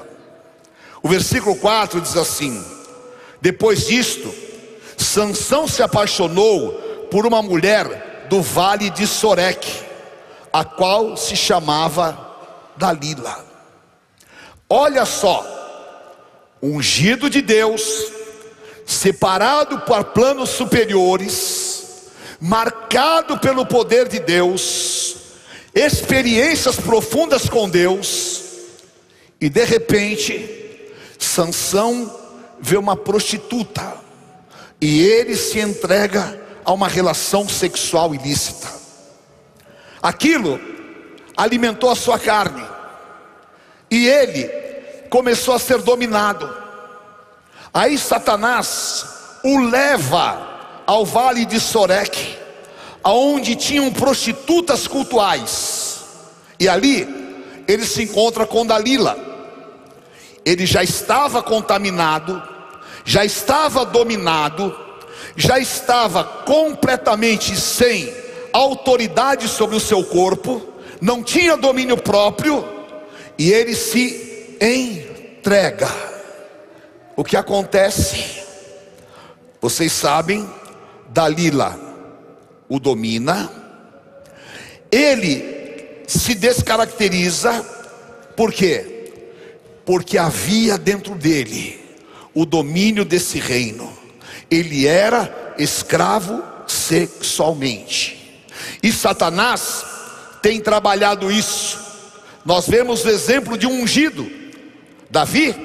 [1.02, 2.64] O versículo 4 diz assim:
[3.42, 4.32] Depois disto,
[4.96, 9.84] Sansão se apaixonou por uma mulher do vale de Soreque,
[10.54, 12.18] a qual se chamava
[12.78, 13.46] Dalila.
[14.70, 15.46] Olha só,
[16.62, 18.06] ungido de Deus,
[18.86, 25.16] separado para planos superiores, marcado pelo poder de Deus,
[25.74, 28.44] experiências profundas com Deus,
[29.42, 32.16] e de repente, Sansão
[32.60, 33.98] vê uma prostituta,
[34.80, 36.39] e ele se entrega
[36.70, 38.68] a uma relação sexual ilícita.
[40.04, 40.62] Aquilo
[41.36, 42.64] alimentou a sua carne,
[43.90, 44.48] e ele
[45.10, 46.48] começou a ser dominado.
[47.74, 49.04] Aí Satanás
[49.44, 50.48] o leva
[50.86, 52.38] ao vale de Soreque,
[53.04, 56.02] aonde tinham prostitutas cultuais.
[56.60, 59.18] E ali ele se encontra com Dalila.
[60.46, 62.40] Ele já estava contaminado,
[63.04, 64.89] já estava dominado,
[65.36, 68.14] já estava completamente sem
[68.52, 70.62] autoridade sobre o seu corpo,
[71.00, 72.68] não tinha domínio próprio,
[73.38, 75.88] e ele se entrega
[77.16, 78.44] o que acontece?
[79.62, 80.48] Vocês sabem,
[81.10, 81.88] Dalila
[82.70, 83.52] o domina,
[84.92, 87.66] ele se descaracteriza,
[88.38, 89.12] por quê?
[89.86, 91.80] Porque havia dentro dele
[92.34, 93.92] o domínio desse reino,
[94.50, 98.44] ele era escravo sexualmente,
[98.82, 99.86] e Satanás
[100.42, 101.78] tem trabalhado isso.
[102.46, 104.30] Nós vemos o exemplo de um ungido,
[105.10, 105.56] Davi,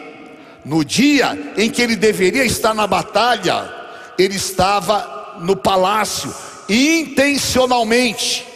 [0.64, 3.70] no dia em que ele deveria estar na batalha,
[4.18, 6.34] ele estava no palácio
[6.68, 8.46] intencionalmente.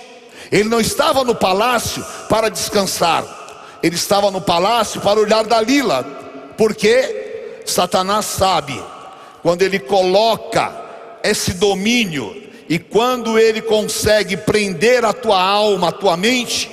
[0.50, 3.24] Ele não estava no palácio para descansar,
[3.82, 6.02] ele estava no palácio para olhar Dalila,
[6.56, 8.82] porque Satanás sabe,
[9.42, 10.72] quando ele coloca
[11.22, 16.70] esse domínio e quando ele consegue prender a tua alma, a tua mente,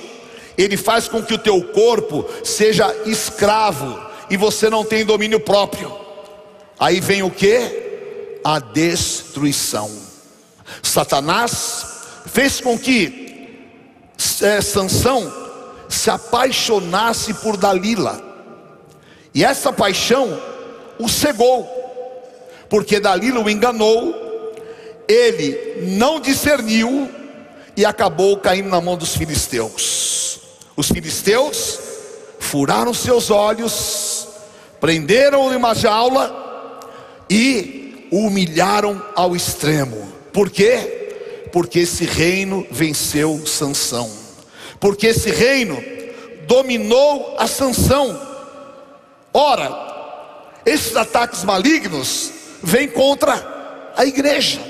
[0.56, 3.98] ele faz com que o teu corpo seja escravo
[4.28, 5.94] e você não tem domínio próprio.
[6.78, 8.38] Aí vem o que?
[8.44, 9.90] A destruição.
[10.82, 11.86] Satanás
[12.26, 13.48] fez com que
[14.42, 15.32] é, Sansão
[15.88, 18.22] se apaixonasse por Dalila.
[19.34, 20.40] E essa paixão
[20.98, 21.68] o cegou,
[22.68, 24.54] porque Dalila o enganou,
[25.08, 27.08] ele não discerniu
[27.76, 30.40] e acabou caindo na mão dos filisteus.
[30.76, 31.78] Os filisteus
[32.38, 34.26] furaram seus olhos
[34.80, 36.84] prenderam-o em uma jaula
[37.28, 40.12] e o humilharam ao extremo.
[40.32, 41.48] Por quê?
[41.52, 44.10] Porque esse reino venceu Sansão.
[44.78, 45.82] Porque esse reino
[46.46, 48.20] dominou a Sansão.
[49.32, 52.32] Ora, esses ataques malignos
[52.66, 54.60] vêm contra a igreja.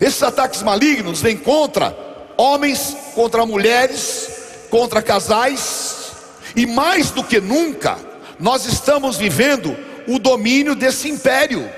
[0.00, 1.94] Esses ataques malignos vêm contra
[2.38, 4.30] homens, contra mulheres,
[4.70, 6.12] contra casais,
[6.56, 7.98] e mais do que nunca,
[8.40, 9.76] nós estamos vivendo
[10.08, 11.70] o domínio desse império.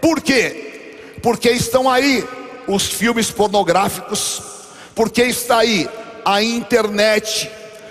[0.00, 0.98] Por quê?
[1.20, 2.24] Porque estão aí
[2.68, 4.40] os filmes pornográficos,
[4.94, 5.88] porque está aí
[6.24, 7.50] a internet,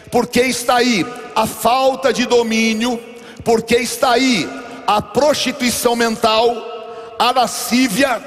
[0.09, 2.97] porque está aí a falta de domínio,
[3.43, 4.47] porque está aí
[4.87, 6.74] a prostituição mental,
[7.17, 8.21] a lascívia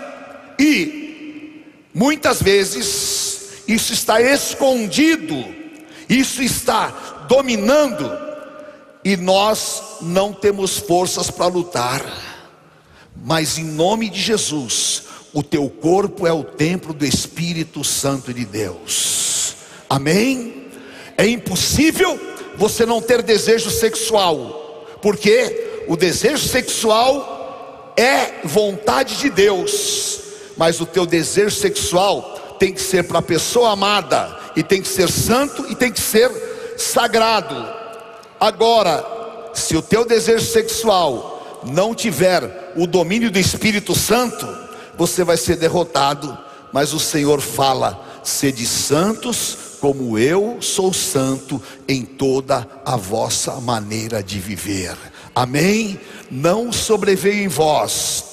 [0.58, 1.64] e
[1.94, 5.44] muitas vezes isso está escondido,
[6.08, 8.10] isso está dominando
[9.04, 12.02] e nós não temos forças para lutar.
[13.24, 18.44] Mas em nome de Jesus, o teu corpo é o templo do Espírito Santo de
[18.44, 19.54] Deus.
[19.88, 20.66] Amém?
[21.16, 22.18] É impossível
[22.56, 27.37] você não ter desejo sexual, porque o desejo sexual
[27.98, 30.20] é vontade de Deus,
[30.56, 34.88] mas o teu desejo sexual tem que ser para a pessoa amada, e tem que
[34.88, 36.30] ser santo e tem que ser
[36.76, 37.56] sagrado.
[38.38, 44.46] Agora, se o teu desejo sexual não tiver o domínio do Espírito Santo,
[44.96, 46.38] você vai ser derrotado.
[46.72, 54.22] Mas o Senhor fala: sede santos, como eu sou santo em toda a vossa maneira
[54.22, 54.96] de viver.
[55.38, 56.00] Amém?
[56.28, 58.24] Não sobreveio em vós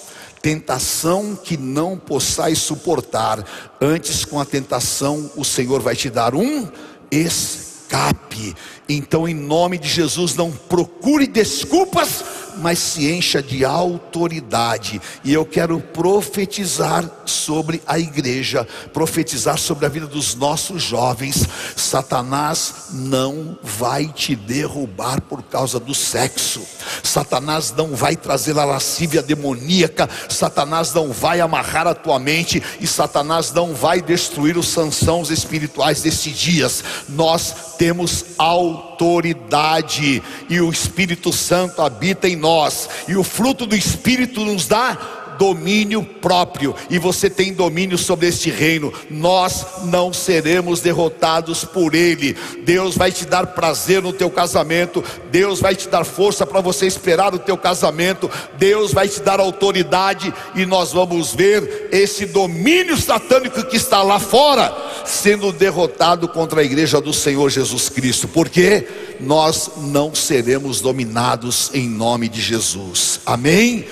[0.42, 3.44] tentação que não possais suportar.
[3.80, 6.68] Antes, com a tentação, o Senhor vai te dar um
[7.12, 8.56] escape.
[8.90, 12.24] Então, em nome de Jesus, não procure desculpas
[12.58, 15.02] mas se encha de autoridade.
[15.24, 21.48] E eu quero profetizar sobre a igreja, profetizar sobre a vida dos nossos jovens.
[21.76, 26.62] Satanás não vai te derrubar por causa do sexo.
[27.04, 30.10] Satanás não vai trazer a lascívia demoníaca.
[30.30, 36.02] Satanás não vai amarrar a tua mente e Satanás não vai destruir os sanções espirituais
[36.02, 36.84] desses dias.
[37.10, 44.42] Nós temos autoridade e o Espírito Santo habita em nós, e o fruto do Espírito
[44.42, 48.94] nos dá domínio próprio, e você tem domínio sobre este reino.
[49.10, 52.36] Nós não seremos derrotados por ele.
[52.64, 56.86] Deus vai te dar prazer no teu casamento, Deus vai te dar força para você
[56.86, 62.98] esperar o teu casamento, Deus vai te dar autoridade e nós vamos ver esse domínio
[62.98, 64.76] satânico que está lá fora
[65.06, 68.28] sendo derrotado contra a igreja do Senhor Jesus Cristo.
[68.28, 68.88] Porque
[69.20, 73.20] nós não seremos dominados em nome de Jesus.
[73.26, 73.86] Amém.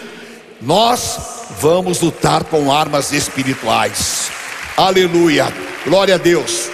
[0.64, 1.20] Nós
[1.60, 4.32] vamos lutar com armas espirituais.
[4.78, 5.54] Aleluia.
[5.86, 6.70] Glória a Deus.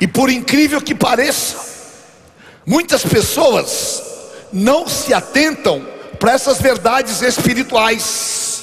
[0.00, 1.56] E por incrível que pareça,
[2.64, 4.00] muitas pessoas
[4.52, 5.84] não se atentam
[6.20, 8.62] para essas verdades espirituais.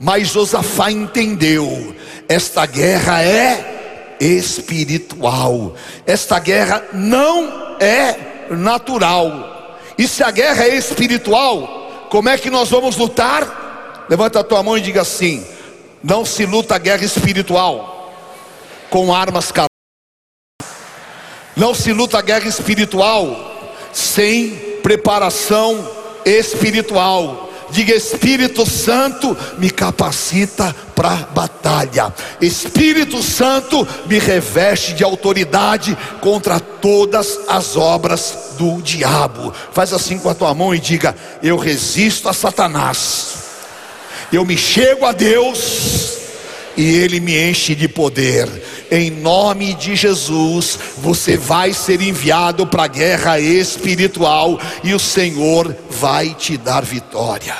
[0.00, 1.94] Mas Josafá entendeu:
[2.26, 5.74] esta guerra é espiritual,
[6.06, 9.61] esta guerra não é natural.
[9.96, 14.06] E se a guerra é espiritual, como é que nós vamos lutar?
[14.08, 15.46] Levanta a tua mão e diga assim:
[16.02, 18.12] não se luta a guerra espiritual
[18.90, 19.68] com armas carnais.
[21.56, 23.52] Não se luta a guerra espiritual
[23.92, 24.50] sem
[24.82, 25.88] preparação
[26.24, 27.51] espiritual.
[27.72, 32.12] Diga Espírito Santo, me capacita para batalha.
[32.38, 39.54] Espírito Santo, me reveste de autoridade contra todas as obras do diabo.
[39.72, 43.36] Faz assim com a tua mão e diga: Eu resisto a Satanás.
[44.30, 46.18] Eu me chego a Deus
[46.76, 48.48] e ele me enche de poder.
[48.94, 55.74] Em nome de Jesus, você vai ser enviado para a guerra espiritual e o Senhor
[55.88, 57.56] vai te dar vitória.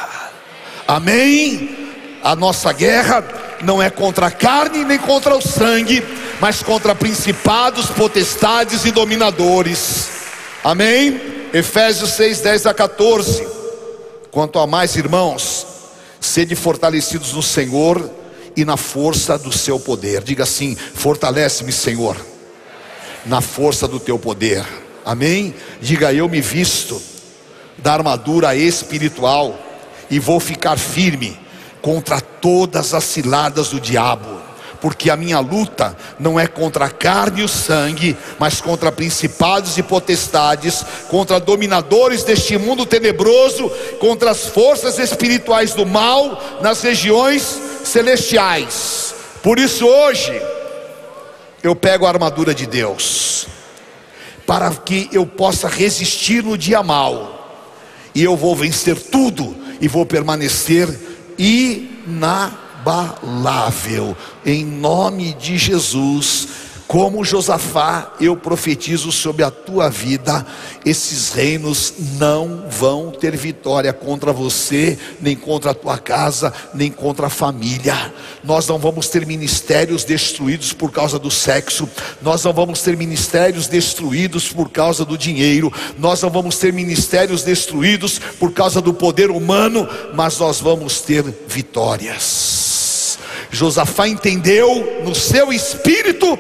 [0.87, 1.75] Amém?
[2.23, 3.25] A nossa guerra
[3.63, 6.05] não é contra a carne nem contra o sangue,
[6.39, 10.11] mas contra principados, potestades e dominadores.
[10.63, 11.19] Amém?
[11.55, 13.49] Efésios 6, 10 a 14.
[14.31, 15.67] Quanto a mais, irmãos,
[16.21, 18.21] sede fortalecidos no Senhor
[18.57, 20.23] e na força do seu poder.
[20.23, 22.17] Diga assim: fortalece-me, Senhor,
[23.27, 24.65] na força do teu poder.
[25.05, 25.55] Amém?
[25.81, 27.01] Diga eu me visto
[27.79, 29.59] da armadura espiritual
[30.11, 31.39] e vou ficar firme
[31.81, 34.43] contra todas as ciladas do diabo
[34.83, 39.79] porque a minha luta não é contra a carne e o sangue, mas contra principados
[39.79, 47.61] e potestades, contra dominadores deste mundo tenebroso, contra as forças espirituais do mal nas regiões
[47.85, 49.15] celestiais.
[49.43, 50.33] Por isso hoje
[51.63, 53.47] eu pego a armadura de Deus,
[54.47, 57.71] para que eu possa resistir no dia mal,
[58.15, 60.89] e eu vou vencer tudo e vou permanecer
[61.39, 62.07] inabalável,
[64.45, 66.62] em nome de Jesus
[66.93, 70.45] como Josafá, eu profetizo sobre a tua vida:
[70.85, 77.29] esses reinos não vão ter vitória contra você, nem contra a tua casa, nem contra
[77.29, 78.13] a família.
[78.45, 81.89] Nós não vamos ter ministérios destruídos por causa do sexo,
[82.21, 87.43] nós não vamos ter ministérios destruídos por causa do dinheiro, nós não vamos ter ministérios
[87.43, 93.19] destruídos por causa do poder humano, mas nós vamos ter vitórias.
[93.51, 96.39] Josafá entendeu no seu espírito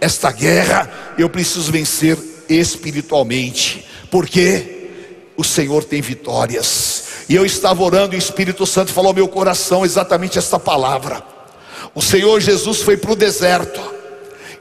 [0.00, 2.18] esta guerra eu preciso vencer
[2.48, 4.90] espiritualmente, porque
[5.36, 7.04] o Senhor tem vitórias.
[7.28, 11.22] E eu estava orando e o Espírito Santo falou ao meu coração exatamente esta palavra.
[11.94, 13.80] O Senhor Jesus foi para o deserto,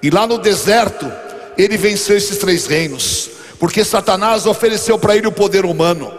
[0.02, 1.12] e lá no deserto
[1.58, 3.30] ele venceu esses três reinos,
[3.60, 6.12] porque Satanás ofereceu para ele o poder humano.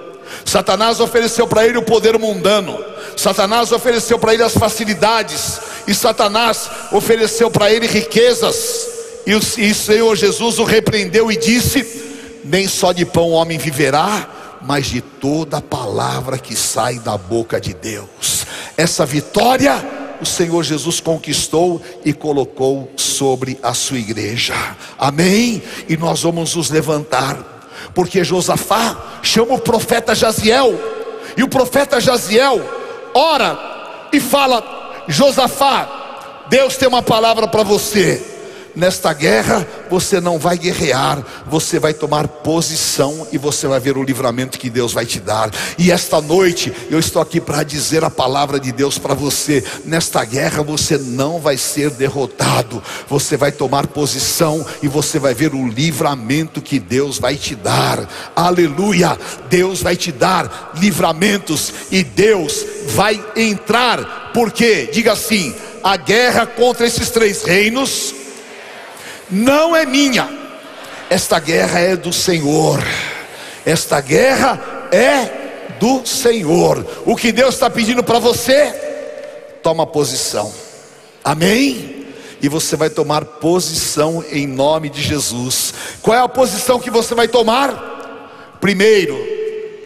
[0.45, 2.79] Satanás ofereceu para ele o poder mundano,
[3.17, 8.96] Satanás ofereceu para ele as facilidades, e Satanás ofereceu para ele riquezas,
[9.27, 11.85] e o, Senhor Jesus o repreendeu e disse:
[12.45, 17.61] Nem só de pão o homem viverá, mas de toda palavra que sai da boca
[17.61, 18.47] de Deus.
[18.77, 19.85] Essa vitória
[20.21, 24.55] o Senhor Jesus conquistou e colocou sobre a sua igreja.
[24.97, 25.61] Amém?
[25.89, 30.73] E nós vamos nos levantar, porque Josafá chama o profeta Jaziel,
[31.37, 32.61] e o profeta Jaziel
[33.13, 33.59] ora
[34.13, 38.36] e fala: Josafá, Deus tem uma palavra para você
[38.77, 44.03] nesta guerra você não vai guerrear, você vai tomar posição e você vai ver o
[44.03, 45.51] livramento que Deus vai te dar.
[45.79, 49.65] E esta noite eu estou aqui para dizer a palavra de Deus para você.
[49.85, 55.55] Nesta guerra você não vai ser derrotado, você vai tomar posição e você vai ver
[55.55, 58.07] o livramento que Deus vai te dar.
[58.37, 59.19] Aleluia!
[59.49, 66.87] Deus vai te dar livramentos e Deus vai entrar, porque, diga assim, a guerra contra
[66.87, 68.15] esses três reinos
[69.31, 70.29] não é minha,
[71.11, 72.83] esta guerra é do Senhor,
[73.65, 76.87] esta guerra é do Senhor.
[77.05, 78.73] O que Deus está pedindo para você,
[79.63, 80.53] toma posição,
[81.25, 82.07] amém?
[82.41, 85.73] E você vai tomar posição em nome de Jesus.
[86.03, 88.57] Qual é a posição que você vai tomar?
[88.61, 89.17] Primeiro,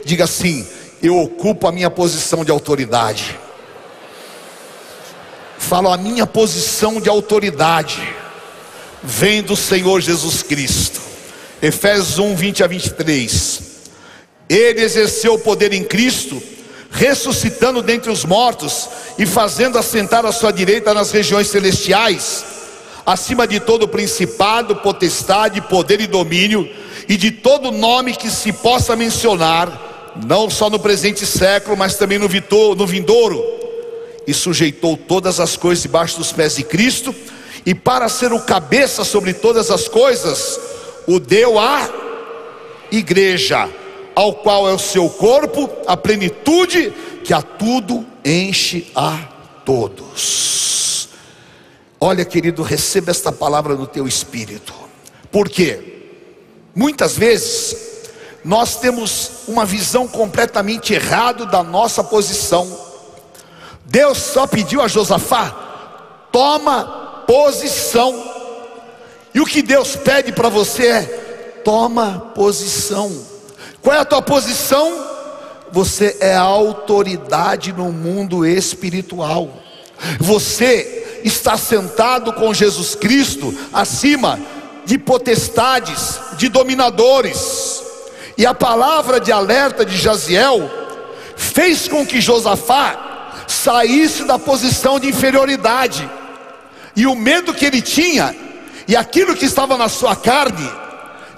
[0.05, 0.67] diga assim:
[1.03, 3.39] eu ocupo a minha posição de autoridade.
[5.59, 8.20] Falo a minha posição de autoridade
[9.03, 11.01] vem do Senhor Jesus Cristo.
[11.63, 13.63] Efésios 1, 20 a 23.
[14.49, 16.43] Ele exerceu o poder em Cristo,
[16.91, 18.89] ressuscitando dentre os mortos
[19.19, 22.45] e fazendo assentar a sua direita nas regiões celestiais,
[23.07, 26.69] acima de todo principado, potestade, poder e domínio,
[27.09, 32.19] e de todo nome que se possa mencionar, não só no presente século, mas também
[32.19, 32.29] no,
[32.75, 33.45] no vindouro,
[34.27, 37.15] e sujeitou todas as coisas debaixo dos pés de Cristo
[37.65, 40.59] e para ser o cabeça sobre todas as coisas,
[41.07, 41.89] o deu à
[42.91, 43.69] igreja,
[44.15, 46.93] ao qual é o seu corpo, a plenitude
[47.25, 49.19] que a tudo enche a
[49.65, 51.09] todos.
[52.01, 54.73] Olha, querido, receba esta palavra no teu espírito.
[55.31, 56.01] Porque
[56.75, 57.77] muitas vezes
[58.45, 62.89] nós temos uma visão completamente errada da nossa posição.
[63.85, 68.13] Deus só pediu a Josafá: toma posição.
[69.33, 71.03] E o que Deus pede para você é:
[71.65, 73.17] toma posição.
[73.81, 75.09] Qual é a tua posição?
[75.71, 79.49] Você é autoridade no mundo espiritual.
[80.19, 84.41] Você está sentado com Jesus Cristo acima
[84.85, 87.81] de potestades, de dominadores.
[88.37, 90.69] E a palavra de alerta de Jaziel
[91.37, 96.11] fez com que Josafá saísse da posição de inferioridade
[97.01, 98.37] e o medo que ele tinha,
[98.87, 100.71] e aquilo que estava na sua carne,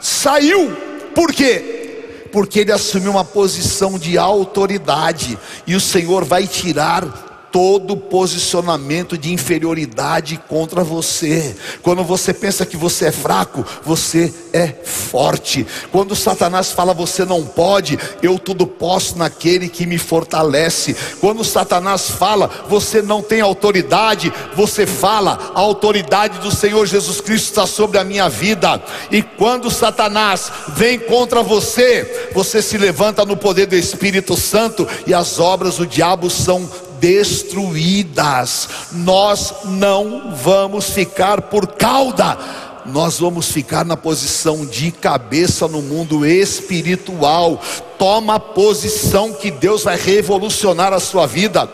[0.01, 0.77] saiu,
[1.15, 2.27] por quê?
[2.33, 9.31] Porque ele assumiu uma posição de autoridade, e o Senhor vai tirar todo posicionamento de
[9.31, 11.55] inferioridade contra você.
[11.83, 15.67] Quando você pensa que você é fraco, você é forte.
[15.93, 20.97] Quando Satanás fala você não pode, eu tudo posso naquele que me fortalece.
[21.21, 27.49] Quando Satanás fala você não tem autoridade, você fala a autoridade do Senhor Jesus Cristo
[27.49, 28.83] está sobre a minha vida.
[29.11, 35.13] E quando Satanás vem contra você, você se levanta no poder do Espírito Santo e
[35.13, 36.69] as obras do diabo são
[37.03, 38.69] destruídas.
[38.93, 42.39] Nós não vamos ficar por cauda
[42.85, 47.61] nós vamos ficar na posição de cabeça no mundo espiritual.
[47.97, 51.65] Toma posição que Deus vai revolucionar a sua vida.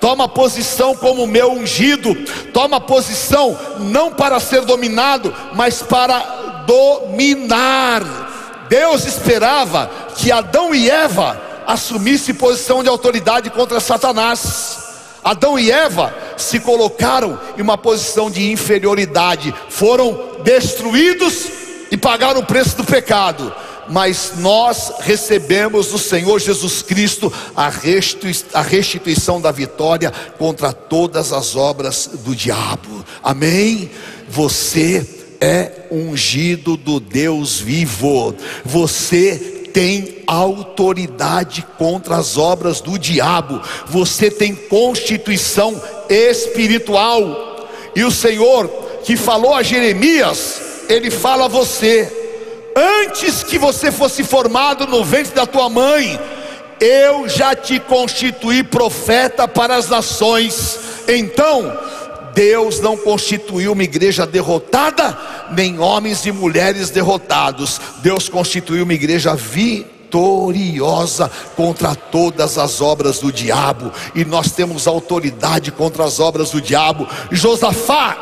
[0.00, 2.14] Toma posição como meu ungido.
[2.52, 8.64] Toma posição não para ser dominado, mas para dominar.
[8.68, 14.78] Deus esperava que Adão e Eva assumissem posição de autoridade contra Satanás.
[15.24, 21.48] Adão e Eva se colocaram em uma posição de inferioridade, foram destruídos
[21.90, 23.54] e pagaram o preço do pecado.
[23.88, 27.68] Mas nós recebemos do Senhor Jesus Cristo a
[28.62, 33.04] restituição da vitória contra todas as obras do diabo.
[33.22, 33.90] Amém?
[34.28, 35.06] Você
[35.40, 38.34] é ungido do Deus vivo.
[38.64, 47.68] Você tem autoridade contra as obras do diabo, você tem constituição espiritual.
[47.94, 48.68] E o Senhor
[49.04, 52.10] que falou a Jeremias, ele fala a você:
[52.76, 56.18] antes que você fosse formado no ventre da tua mãe,
[56.80, 60.78] eu já te constituí profeta para as nações.
[61.08, 61.72] Então,
[62.34, 65.18] Deus não constituiu uma igreja derrotada,
[65.52, 67.80] nem homens e mulheres derrotados.
[68.02, 75.70] Deus constituiu uma igreja vitoriosa contra todas as obras do diabo, e nós temos autoridade
[75.70, 77.06] contra as obras do diabo.
[77.30, 78.16] Josafá,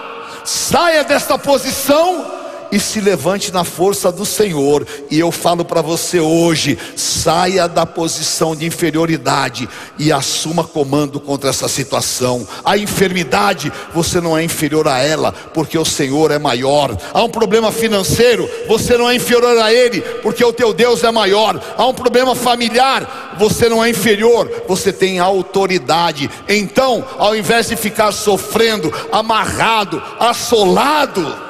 [0.45, 2.40] saia desta posição
[2.73, 4.87] e se levante na força do Senhor.
[5.11, 9.69] E eu falo para você hoje: saia da posição de inferioridade
[9.99, 12.47] e assuma comando contra essa situação.
[12.65, 16.97] A enfermidade, você não é inferior a ela, porque o Senhor é maior.
[17.13, 21.11] Há um problema financeiro, você não é inferior a ele, porque o teu Deus é
[21.11, 21.61] maior.
[21.77, 26.31] Há um problema familiar, você não é inferior, você tem autoridade.
[26.49, 31.50] Então, ao invés de ficar sofrendo, amarrado, assolado,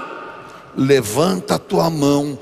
[0.77, 2.39] levanta a tua mão,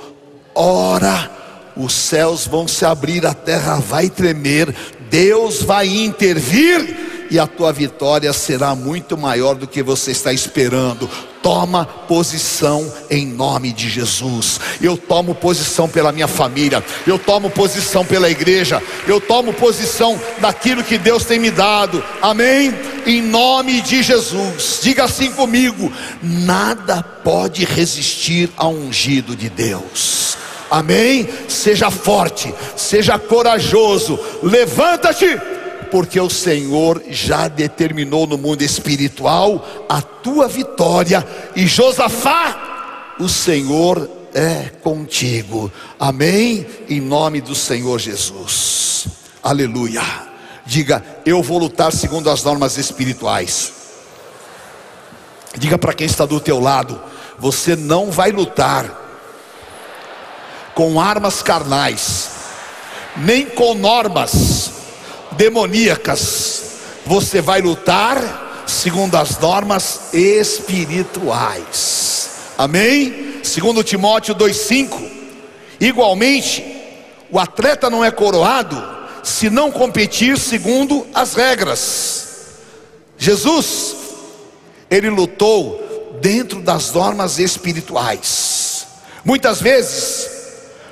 [0.54, 1.30] ora,
[1.76, 4.74] os céus vão se abrir, a terra vai tremer,
[5.08, 11.08] Deus vai intervir e a tua vitória será muito maior do que você está esperando.
[11.42, 14.60] Toma posição em nome de Jesus.
[14.80, 20.82] Eu tomo posição pela minha família, eu tomo posição pela igreja, eu tomo posição daquilo
[20.82, 22.02] que Deus tem me dado.
[22.20, 22.74] Amém?
[23.06, 24.80] Em nome de Jesus.
[24.82, 30.36] Diga assim comigo: nada pode resistir ao ungido de Deus.
[30.70, 31.26] Amém?
[31.48, 35.57] Seja forte, seja corajoso, levanta-te
[35.90, 44.08] porque o Senhor já determinou no mundo espiritual a tua vitória, e Josafá, o Senhor
[44.34, 46.66] é contigo, amém?
[46.88, 49.06] Em nome do Senhor Jesus,
[49.42, 50.02] aleluia.
[50.64, 53.72] Diga, eu vou lutar segundo as normas espirituais.
[55.56, 57.00] Diga para quem está do teu lado,
[57.38, 59.06] você não vai lutar
[60.74, 62.30] com armas carnais,
[63.16, 64.77] nem com normas
[65.38, 66.64] demoníacas,
[67.06, 72.28] você vai lutar segundo as normas espirituais.
[72.58, 73.38] Amém?
[73.44, 75.00] Segundo Timóteo 2:5.
[75.80, 76.64] Igualmente,
[77.30, 82.26] o atleta não é coroado se não competir segundo as regras.
[83.16, 83.94] Jesus,
[84.90, 88.88] ele lutou dentro das normas espirituais.
[89.24, 90.28] Muitas vezes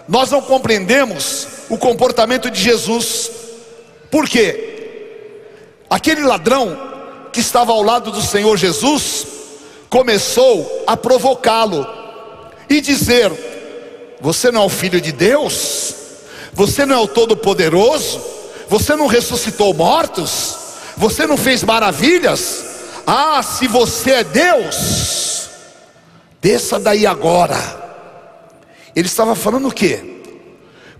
[0.09, 3.45] nós não compreendemos o comportamento de Jesus
[4.11, 4.74] por quê?
[5.88, 6.76] Aquele ladrão
[7.32, 9.26] que estava ao lado do Senhor Jesus
[9.88, 11.86] começou a provocá-lo
[12.68, 13.32] e dizer:
[14.20, 15.94] Você não é o filho de Deus?
[16.52, 18.20] Você não é o Todo-Poderoso?
[18.68, 20.57] Você não ressuscitou mortos?
[20.96, 22.64] Você não fez maravilhas?
[23.07, 25.48] Ah, se você é Deus,
[26.40, 27.57] desça daí agora.
[28.94, 30.22] Ele estava falando o quê?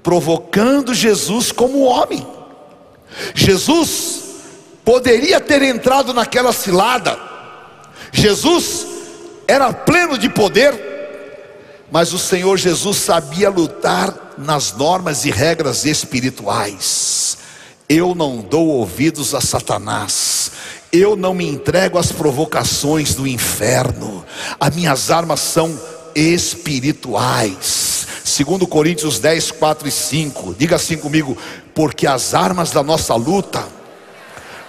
[0.02, 2.36] Provocando Jesus como homem.
[3.34, 4.24] Jesus
[4.84, 7.18] poderia ter entrado naquela cilada,
[8.12, 8.86] Jesus
[9.48, 10.74] era pleno de poder,
[11.90, 17.38] mas o Senhor Jesus sabia lutar nas normas e regras espirituais.
[17.88, 20.50] Eu não dou ouvidos a Satanás,
[20.92, 24.24] eu não me entrego às provocações do inferno,
[24.59, 25.78] as minhas armas são
[26.14, 28.07] espirituais.
[28.24, 30.57] Segundo Coríntios 10, 4 e 5.
[30.59, 31.38] Diga assim comigo:
[31.77, 33.62] porque as armas da nossa luta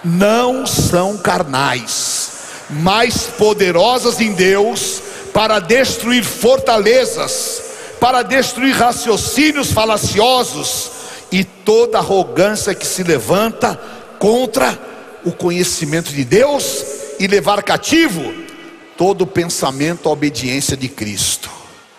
[0.04, 2.32] não são carnais,
[2.68, 5.00] mas poderosas em Deus
[5.32, 7.62] para destruir fortalezas,
[7.98, 10.90] para destruir raciocínios falaciosos
[11.32, 13.80] e toda arrogância que se levanta
[14.18, 14.78] contra
[15.24, 16.84] o conhecimento de Deus
[17.18, 18.34] e levar cativo
[18.98, 21.50] todo pensamento à obediência de Cristo.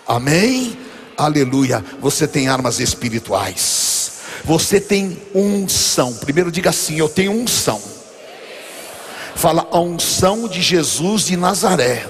[0.07, 0.77] Amém?
[1.17, 1.83] Aleluia.
[1.99, 3.98] Você tem armas espirituais.
[4.49, 6.11] Você tem unção.
[6.15, 7.79] Primeiro diga assim: Eu tenho unção.
[9.35, 12.07] Fala a unção de Jesus de Nazaré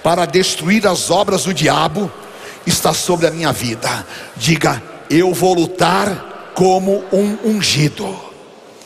[0.00, 2.08] para destruir as obras do diabo
[2.64, 4.06] está sobre a minha vida.
[4.36, 8.16] Diga: Eu vou lutar como um ungido.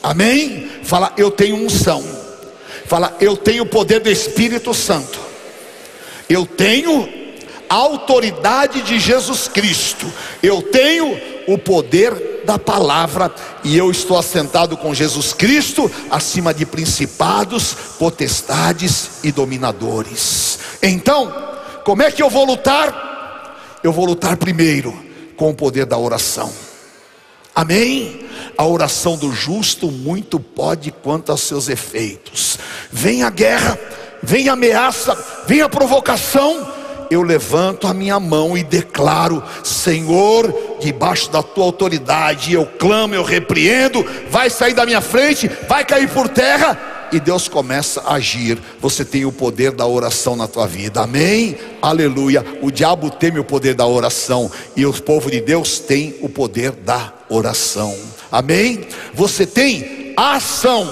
[0.01, 0.71] Amém?
[0.83, 2.03] Fala: Eu tenho unção.
[2.87, 5.19] Fala: Eu tenho o poder do Espírito Santo.
[6.27, 7.07] Eu tenho
[7.69, 10.11] a autoridade de Jesus Cristo.
[10.41, 13.33] Eu tenho o poder da palavra
[13.63, 20.59] e eu estou assentado com Jesus Cristo acima de principados, potestades e dominadores.
[20.81, 21.33] Então,
[21.83, 23.79] como é que eu vou lutar?
[23.83, 24.97] Eu vou lutar primeiro
[25.35, 26.51] com o poder da oração.
[27.55, 28.25] Amém?
[28.57, 32.57] A oração do justo muito pode quanto aos seus efeitos.
[32.91, 33.77] Vem a guerra,
[34.21, 36.82] vem a ameaça, vem a provocação,
[37.13, 43.23] eu levanto a minha mão e declaro: Senhor, debaixo da tua autoridade, eu clamo, eu
[43.23, 48.57] repreendo, vai sair da minha frente, vai cair por terra, e Deus começa a agir.
[48.79, 51.57] Você tem o poder da oração na tua vida, amém?
[51.81, 52.43] Aleluia.
[52.61, 56.71] O diabo teme o poder da oração, e o povo de Deus tem o poder
[56.71, 57.95] da oração,
[58.31, 58.87] amém?
[59.13, 60.87] Você tem ação,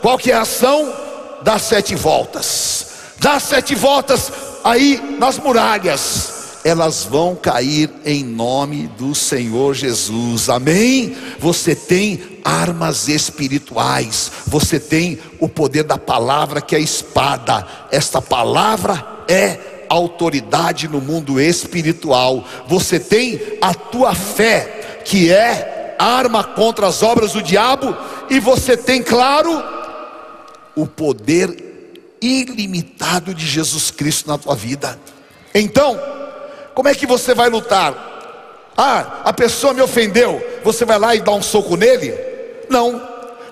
[0.00, 0.92] qual que é a ação?
[1.42, 2.86] Dá sete voltas,
[3.20, 11.16] dá sete voltas aí nas muralhas, elas vão cair em nome do Senhor Jesus, amém?
[11.38, 19.24] Você tem armas espirituais, você tem o poder da palavra que é espada, esta palavra
[19.28, 27.04] é autoridade no mundo espiritual, você tem a tua fé, que é arma contra as
[27.04, 27.96] obras do diabo,
[28.28, 29.62] e você tem, claro,
[30.74, 31.65] o poder
[32.20, 34.98] ilimitado de Jesus Cristo na tua vida.
[35.54, 36.00] Então,
[36.74, 38.72] como é que você vai lutar?
[38.76, 42.14] Ah, a pessoa me ofendeu, você vai lá e dá um soco nele?
[42.68, 43.00] Não.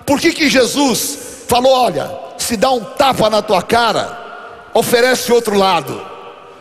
[0.05, 5.57] Por que que Jesus falou, olha, se dá um tapa na tua cara, oferece outro
[5.57, 5.99] lado?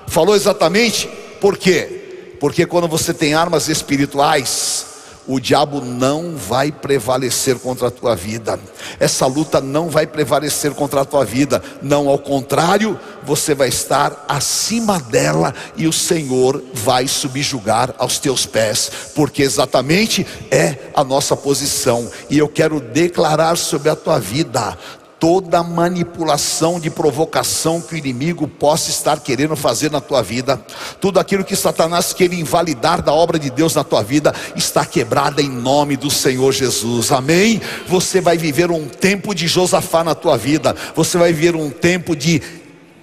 [0.07, 1.09] Falou exatamente
[1.41, 2.37] por quê?
[2.41, 4.94] Porque quando você tem armas espirituais,
[5.27, 8.59] o diabo não vai prevalecer contra a tua vida.
[9.01, 11.63] Essa luta não vai prevalecer contra a tua vida.
[11.83, 18.45] Não, ao contrário, você vai estar acima dela e o Senhor vai subjugar aos teus
[18.45, 22.11] pés, porque exatamente é a nossa posição.
[22.29, 24.77] E eu quero declarar sobre a tua vida
[25.25, 30.63] toda manipulação de provocação que o inimigo possa estar querendo fazer na tua vida,
[31.01, 35.41] tudo aquilo que Satanás quer invalidar da obra de Deus na tua vida, está quebrada
[35.41, 37.59] em nome do Senhor Jesus, amém?
[37.89, 42.15] Você vai viver um tempo de Josafá na tua vida, você vai viver um tempo
[42.15, 42.43] de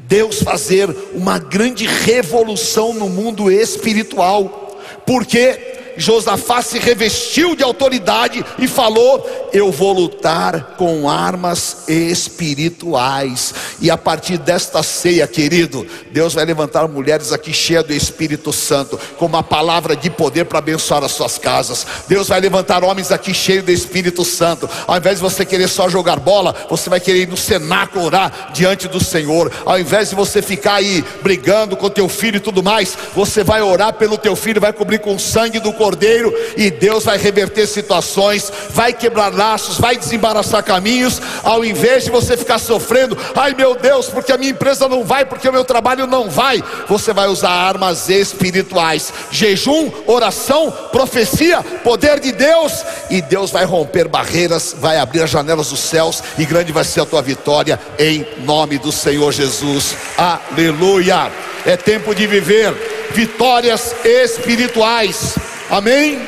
[0.01, 8.67] Deus fazer uma grande revolução no mundo espiritual, porque Josafá se revestiu de autoridade e
[8.67, 13.53] falou: Eu vou lutar com armas espirituais.
[13.79, 18.99] E a partir desta ceia, querido, Deus vai levantar mulheres aqui cheias do Espírito Santo,
[19.17, 21.85] com uma palavra de poder para abençoar as suas casas.
[22.07, 24.69] Deus vai levantar homens aqui cheios do Espírito Santo.
[24.87, 28.51] Ao invés de você querer só jogar bola, você vai querer ir no cenáculo orar
[28.53, 29.51] diante do Senhor.
[29.65, 33.61] Ao invés de você ficar aí brigando com teu filho e tudo mais, você vai
[33.61, 37.65] orar pelo teu filho, vai cobrir com o sangue do cordeiro e Deus vai reverter
[37.65, 43.73] situações, vai quebrar laços, vai desembaraçar caminhos, ao invés de você ficar sofrendo, ai meu
[43.73, 47.27] Deus, porque a minha empresa não vai, porque o meu trabalho não vai, você vai
[47.27, 54.99] usar armas espirituais, jejum, oração, profecia, poder de Deus, e Deus vai romper barreiras, vai
[54.99, 58.91] abrir as janelas dos céus, e grande vai ser a tua vitória, em nome do
[58.91, 61.31] Senhor Jesus, aleluia.
[61.65, 62.73] É tempo de viver
[63.13, 65.35] vitórias espirituais.
[65.71, 66.27] Amém?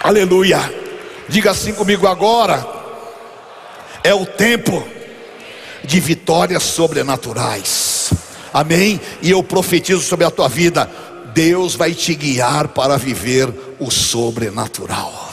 [0.00, 0.72] Aleluia.
[1.28, 2.64] Diga assim comigo agora.
[4.04, 4.86] É o tempo
[5.82, 8.12] de vitórias sobrenaturais.
[8.54, 9.00] Amém?
[9.20, 10.88] E eu profetizo sobre a tua vida.
[11.34, 15.30] Deus vai te guiar para viver o sobrenatural.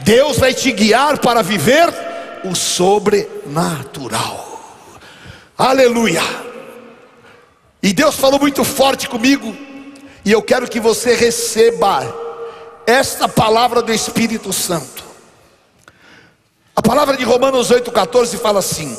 [0.00, 1.94] Deus vai te guiar para viver
[2.42, 4.48] o sobrenatural.
[5.56, 6.24] Aleluia.
[7.80, 9.69] E Deus falou muito forte comigo
[10.24, 12.30] e eu quero que você receba
[12.86, 15.04] esta palavra do Espírito Santo.
[16.74, 18.96] A palavra de Romanos 8,14 fala assim: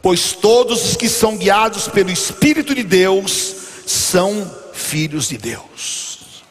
[0.00, 3.54] Pois todos os que são guiados pelo Espírito de Deus
[3.86, 6.42] são filhos de Deus.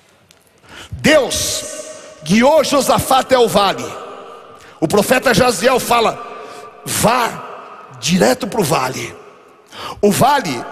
[0.91, 1.63] Deus
[2.23, 3.85] guiou Josafá até o vale.
[4.79, 6.19] O profeta Jaziel fala:
[6.85, 9.15] vá direto para o vale.
[10.01, 10.63] O vale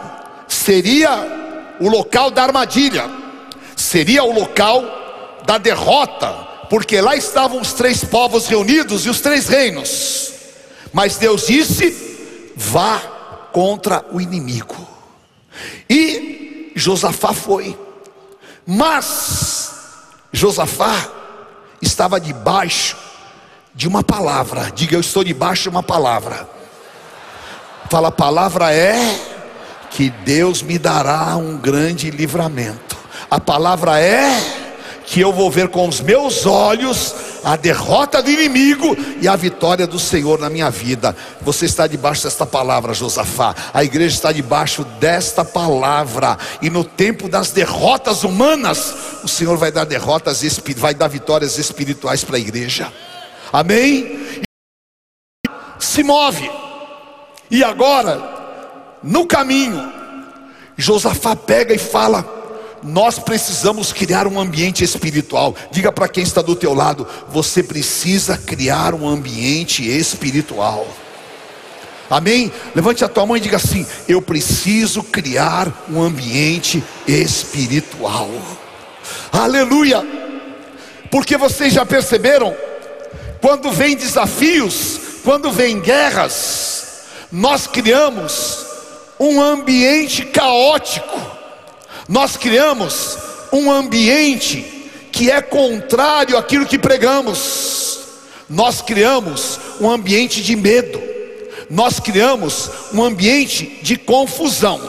[0.48, 1.49] seria
[1.80, 3.10] o local da armadilha,
[3.76, 4.84] seria o local
[5.46, 6.32] da derrota,
[6.70, 10.32] porque lá estavam os três povos reunidos e os três reinos.
[10.94, 13.00] Mas Deus disse: vá
[13.52, 14.88] contra o inimigo.
[15.90, 17.78] E Josafá foi.
[18.66, 19.72] Mas
[20.32, 21.10] Josafá
[21.82, 22.98] estava debaixo
[23.74, 24.72] de uma palavra.
[24.72, 26.48] Diga, eu estou debaixo de uma palavra.
[27.90, 29.39] Fala, a palavra é
[29.90, 32.98] que Deus me dará um grande livramento.
[33.30, 34.60] A palavra é
[35.06, 39.88] que eu vou ver com os meus olhos a derrota do inimigo e a vitória
[39.88, 41.16] do Senhor na minha vida.
[41.42, 43.56] Você está debaixo desta palavra, Josafá.
[43.74, 46.38] A igreja está debaixo desta palavra.
[46.62, 50.44] E no tempo das derrotas humanas, o Senhor vai dar derrotas,
[50.78, 52.94] vai dar vitórias espirituais para a igreja.
[53.52, 54.44] Amém?
[55.80, 56.52] Se move.
[57.50, 58.39] E agora,
[59.02, 59.92] no caminho,
[60.78, 62.40] Josafá pega e fala:
[62.84, 65.56] nós precisamos criar um ambiente espiritual.
[65.72, 70.88] Diga para quem está do teu lado, você precisa criar um ambiente espiritual.
[72.10, 72.52] Amém?
[72.74, 78.30] Levante a tua mão e diga assim: Eu preciso criar um ambiente espiritual.
[79.32, 80.04] Aleluia!
[81.12, 82.56] Porque vocês já perceberam,
[83.42, 88.69] quando vem desafios, quando vem guerras, nós criamos
[89.20, 91.40] um ambiente caótico
[92.10, 93.20] nós criamos
[93.54, 98.00] um ambiente que é contrário àquilo que pregamos.
[98.50, 101.00] Nós criamos um ambiente de medo.
[101.70, 104.82] Nós criamos um ambiente de confusão.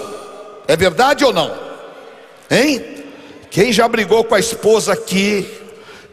[0.67, 1.55] É verdade ou não?
[2.51, 2.83] Hein?
[3.51, 5.47] Quem já brigou com a esposa aqui?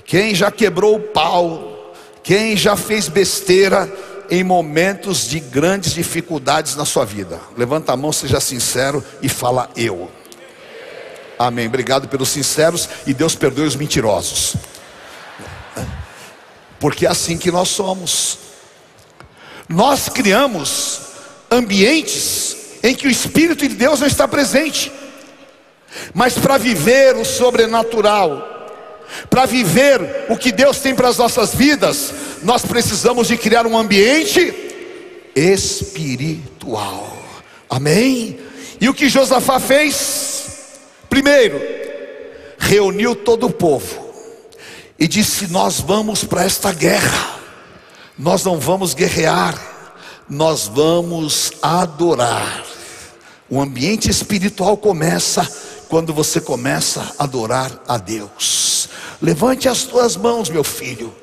[0.03, 1.93] Quem já quebrou o pau?
[2.21, 3.89] Quem já fez besteira
[4.29, 7.39] em momentos de grandes dificuldades na sua vida?
[7.57, 10.11] Levanta a mão, seja sincero e fala eu.
[11.37, 11.67] Amém.
[11.67, 14.55] Obrigado pelos sinceros e Deus perdoe os mentirosos.
[16.79, 18.39] Porque é assim que nós somos.
[19.69, 21.01] Nós criamos
[21.49, 24.91] ambientes em que o Espírito de Deus não está presente.
[26.13, 28.57] Mas para viver o sobrenatural,
[29.29, 32.13] para viver o que Deus tem para as nossas vidas,
[32.47, 34.53] nós precisamos de criar um ambiente
[35.35, 37.17] espiritual.
[37.69, 38.39] Amém?
[38.79, 40.79] E o que Josafá fez?
[41.09, 41.59] Primeiro,
[42.57, 44.13] reuniu todo o povo
[44.97, 47.37] e disse: Nós vamos para esta guerra,
[48.17, 49.59] nós não vamos guerrear,
[50.29, 52.63] nós vamos adorar.
[53.49, 55.45] O ambiente espiritual começa
[55.89, 58.87] quando você começa a adorar a Deus.
[59.21, 61.13] Levante as tuas mãos, meu filho,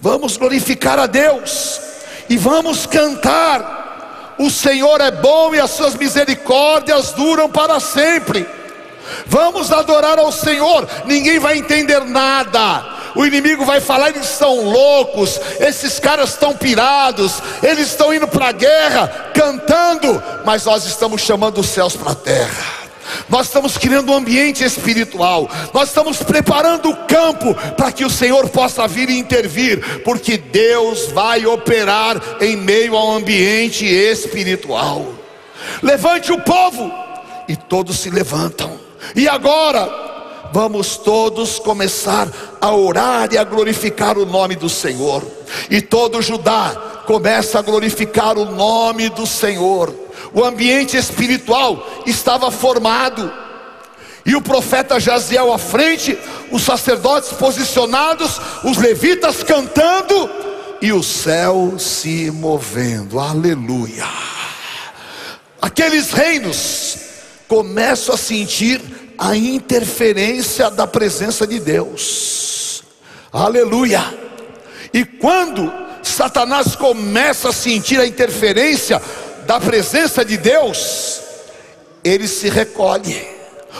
[0.00, 1.80] vamos glorificar a Deus
[2.28, 4.36] e vamos cantar.
[4.38, 8.46] O Senhor é bom e as suas misericórdias duram para sempre.
[9.26, 12.98] Vamos adorar ao Senhor, ninguém vai entender nada.
[13.16, 18.48] O inimigo vai falar, eles são loucos, esses caras estão pirados, eles estão indo para
[18.48, 22.77] a guerra, cantando, mas nós estamos chamando os céus para a terra.
[23.28, 28.48] Nós estamos criando um ambiente espiritual, nós estamos preparando o campo para que o Senhor
[28.48, 35.14] possa vir e intervir, porque Deus vai operar em meio ao ambiente espiritual.
[35.82, 36.90] Levante o povo,
[37.48, 38.78] e todos se levantam.
[39.16, 39.88] E agora,
[40.52, 42.28] vamos todos começar
[42.60, 45.24] a orar e a glorificar o nome do Senhor.
[45.70, 49.94] E todo Judá começa a glorificar o nome do Senhor.
[50.32, 53.32] O ambiente espiritual estava formado.
[54.24, 56.18] E o profeta Jaziel à frente,
[56.50, 60.30] os sacerdotes posicionados, os levitas cantando
[60.82, 63.18] e o céu se movendo.
[63.18, 64.06] Aleluia.
[65.60, 66.98] Aqueles reinos
[67.48, 68.80] começo a sentir
[69.16, 72.84] a interferência da presença de Deus.
[73.32, 74.02] Aleluia!
[74.92, 75.72] E quando
[76.02, 79.02] Satanás começa a sentir a interferência
[79.48, 81.22] da presença de Deus,
[82.04, 83.26] ele se recolhe.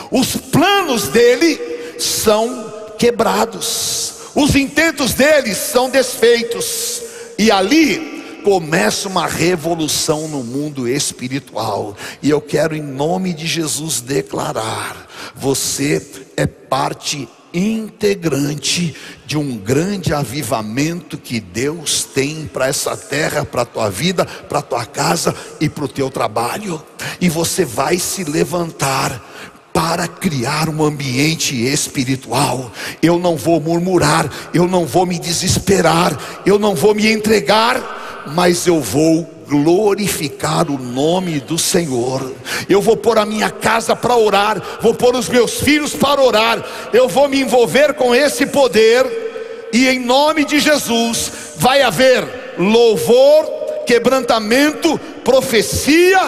[0.09, 1.59] Os planos dele
[1.99, 4.13] são quebrados.
[4.33, 7.03] Os intentos dele são desfeitos.
[7.37, 11.95] E ali começa uma revolução no mundo espiritual.
[12.19, 16.03] E eu quero, em nome de Jesus, declarar: você
[16.35, 18.95] é parte integrante
[19.25, 24.59] de um grande avivamento que Deus tem para essa terra, para a tua vida, para
[24.59, 26.81] a tua casa e para o teu trabalho.
[27.19, 29.25] E você vai se levantar
[29.73, 32.71] para criar um ambiente espiritual.
[33.01, 38.67] Eu não vou murmurar, eu não vou me desesperar, eu não vou me entregar mas
[38.67, 42.31] eu vou glorificar o nome do Senhor.
[42.69, 46.63] Eu vou pôr a minha casa para orar, vou pôr os meus filhos para orar,
[46.93, 53.45] eu vou me envolver com esse poder, e em nome de Jesus vai haver louvor,
[53.85, 56.19] quebrantamento, profecia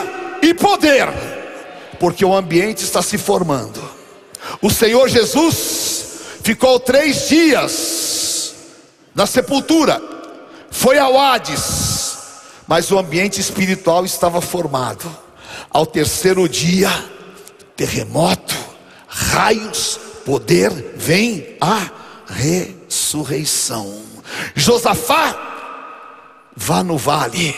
[0.41, 1.07] e poder,
[1.99, 3.81] porque o ambiente está se formando.
[4.61, 6.05] O Senhor Jesus
[6.43, 8.55] ficou três dias
[9.13, 10.01] na sepultura,
[10.71, 11.90] foi ao Hades,
[12.71, 15.13] mas o ambiente espiritual estava formado.
[15.69, 16.89] Ao terceiro dia,
[17.75, 18.55] terremoto,
[19.09, 21.91] raios, poder, vem a
[22.27, 24.01] ressurreição.
[24.55, 25.35] Josafá,
[26.55, 27.53] vá no vale.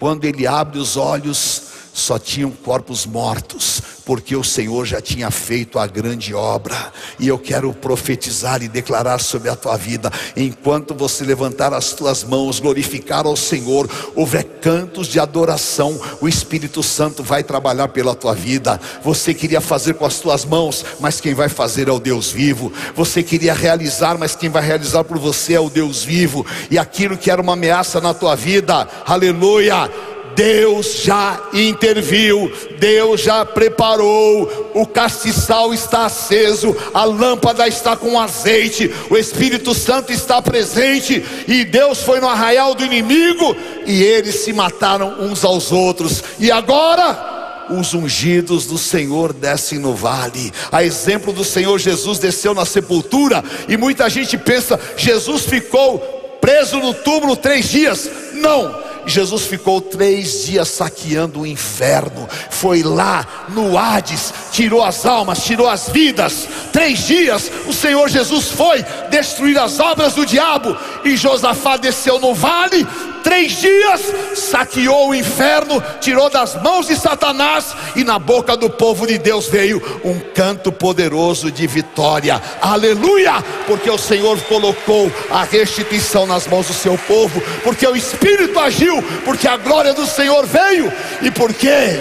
[0.00, 5.78] Quando ele abre os olhos, só tinham corpos mortos, porque o Senhor já tinha feito
[5.78, 6.92] a grande obra.
[7.20, 12.24] E eu quero profetizar e declarar sobre a tua vida, enquanto você levantar as tuas
[12.24, 18.34] mãos, glorificar ao Senhor, houver cantos de adoração, o Espírito Santo vai trabalhar pela tua
[18.34, 18.80] vida.
[19.04, 22.72] Você queria fazer com as tuas mãos, mas quem vai fazer é o Deus vivo.
[22.96, 26.44] Você queria realizar, mas quem vai realizar por você é o Deus vivo.
[26.72, 29.88] E aquilo que era uma ameaça na tua vida, aleluia
[30.34, 38.92] Deus já interviu, Deus já preparou, o castiçal está aceso, a lâmpada está com azeite,
[39.10, 43.56] o Espírito Santo está presente, e Deus foi no arraial do inimigo,
[43.86, 47.32] e eles se mataram uns aos outros, e agora
[47.70, 50.52] os ungidos do Senhor descem no vale.
[50.70, 55.98] A exemplo do Senhor Jesus desceu na sepultura e muita gente pensa Jesus ficou
[56.40, 58.10] preso no túmulo três dias.
[58.34, 65.44] Não, Jesus ficou três dias saqueando o inferno, foi lá no Hades, tirou as almas,
[65.44, 66.48] tirou as vidas.
[66.72, 72.34] Três dias o Senhor Jesus foi destruir as obras do diabo, e Josafá desceu no
[72.34, 72.86] vale,
[73.24, 74.02] três dias,
[74.36, 79.48] saqueou o inferno, tirou das mãos de Satanás, e na boca do povo de Deus
[79.48, 86.66] veio um canto poderoso de vitória, aleluia, porque o Senhor colocou a restituição nas mãos
[86.66, 91.98] do seu povo, porque o Espírito agiu, porque a glória do Senhor veio, e porque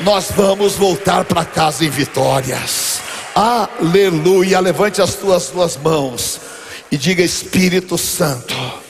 [0.00, 3.00] nós vamos voltar para casa em vitórias,
[3.32, 4.58] aleluia.
[4.58, 6.40] Levante as tuas duas mãos
[6.90, 8.83] e diga: Espírito Santo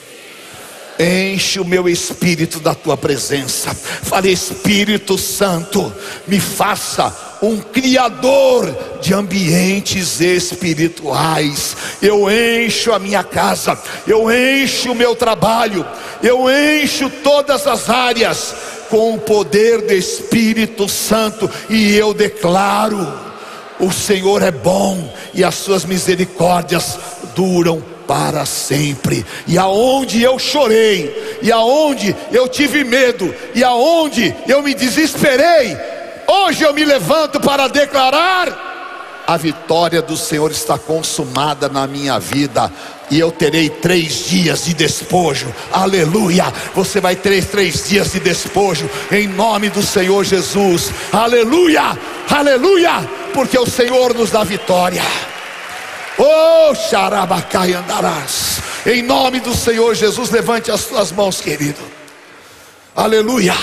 [0.98, 3.74] Enche o meu espírito da tua presença.
[3.74, 5.92] Fale, Espírito Santo,
[6.26, 11.76] me faça um criador de ambientes espirituais.
[12.00, 15.84] Eu encho a minha casa, eu encho o meu trabalho,
[16.22, 18.54] eu encho todas as áreas
[18.88, 23.24] com o poder do Espírito Santo e eu declaro:
[23.80, 26.98] o Senhor é bom e as suas misericórdias
[27.34, 29.24] duram para sempre.
[29.46, 35.76] E aonde eu chorei, e aonde eu tive medo, e aonde eu me desesperei,
[36.26, 38.74] hoje eu me levanto para declarar:
[39.26, 42.70] a vitória do Senhor está consumada na minha vida.
[43.10, 46.46] E eu terei três dias de despojo, aleluia.
[46.74, 51.98] Você vai ter três dias de despojo, em nome do Senhor Jesus, aleluia,
[52.30, 55.02] aleluia, porque o Senhor nos dá vitória.
[56.18, 58.60] Oh, xarabacai andarás.
[58.86, 61.80] Em nome do Senhor Jesus, levante as tuas mãos, querido.
[62.94, 63.54] Aleluia.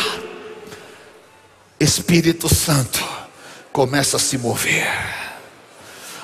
[1.80, 3.04] Espírito Santo,
[3.72, 4.88] começa a se mover.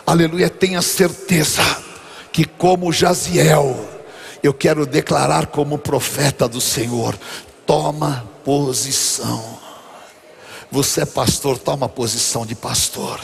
[0.05, 0.49] Aleluia.
[0.49, 1.63] Tenha certeza
[2.31, 3.87] que, como Jaziel,
[4.43, 7.17] eu quero declarar como profeta do Senhor:
[7.65, 9.57] toma posição.
[10.71, 13.19] Você é pastor, toma posição de pastor.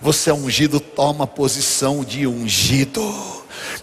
[0.00, 3.02] Você é ungido, toma posição de ungido.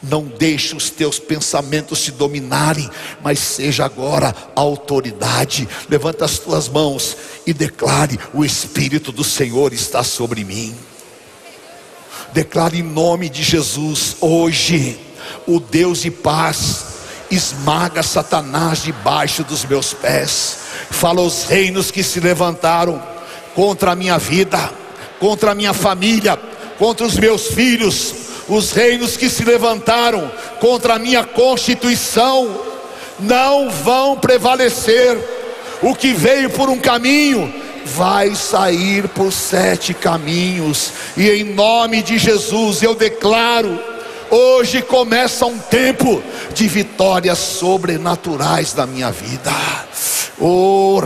[0.01, 2.89] Não deixe os teus pensamentos te dominarem,
[3.23, 5.67] mas seja agora autoridade.
[5.89, 10.75] Levanta as tuas mãos e declare: O Espírito do Senhor está sobre mim.
[12.33, 14.97] Declare em nome de Jesus hoje,
[15.45, 16.85] o Deus de paz
[17.29, 20.57] esmaga Satanás debaixo dos meus pés.
[20.89, 23.01] Fala os reinos que se levantaram
[23.53, 24.80] contra a minha vida
[25.21, 26.37] contra a minha família,
[26.79, 28.13] contra os meus filhos,
[28.49, 32.59] os reinos que se levantaram contra a minha constituição,
[33.19, 35.15] não vão prevalecer.
[35.81, 37.53] O que veio por um caminho,
[37.85, 43.79] vai sair por sete caminhos, e em nome de Jesus eu declaro:
[44.29, 46.21] hoje começa um tempo
[46.53, 46.67] de
[47.01, 49.51] vitórias sobrenaturais na minha vida.
[50.39, 51.01] Oh,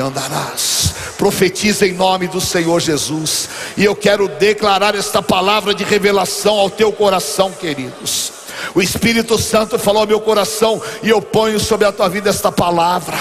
[0.00, 0.92] andarás.
[1.16, 3.48] Profetiza em nome do Senhor Jesus.
[3.76, 8.32] E eu quero declarar esta palavra de revelação ao teu coração, queridos.
[8.74, 12.50] O Espírito Santo falou ao meu coração e eu ponho sobre a tua vida esta
[12.50, 13.16] palavra.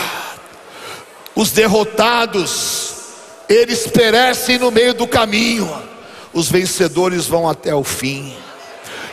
[1.36, 2.95] Os derrotados,
[3.47, 5.71] eles perecem no meio do caminho,
[6.34, 8.36] os vencedores vão até o fim.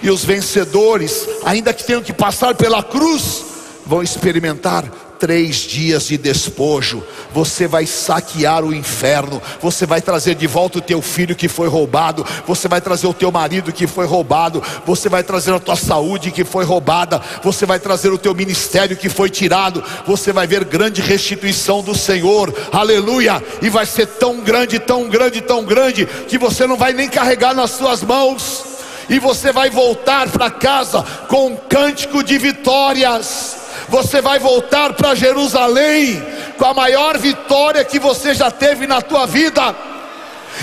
[0.07, 3.44] E os vencedores, ainda que tenham que passar pela cruz,
[3.84, 4.84] vão experimentar
[5.18, 7.02] três dias de despojo,
[7.34, 11.66] você vai saquear o inferno, você vai trazer de volta o teu filho que foi
[11.66, 15.74] roubado, você vai trazer o teu marido que foi roubado, você vai trazer a tua
[15.74, 20.46] saúde que foi roubada, você vai trazer o teu ministério que foi tirado, você vai
[20.46, 26.07] ver grande restituição do Senhor, aleluia, e vai ser tão grande, tão grande, tão grande,
[26.28, 28.75] que você não vai nem carregar nas suas mãos,
[29.09, 35.14] e você vai voltar para casa com um cântico de vitórias você vai voltar para
[35.14, 36.22] Jerusalém
[36.59, 39.74] com a maior vitória que você já teve na tua vida.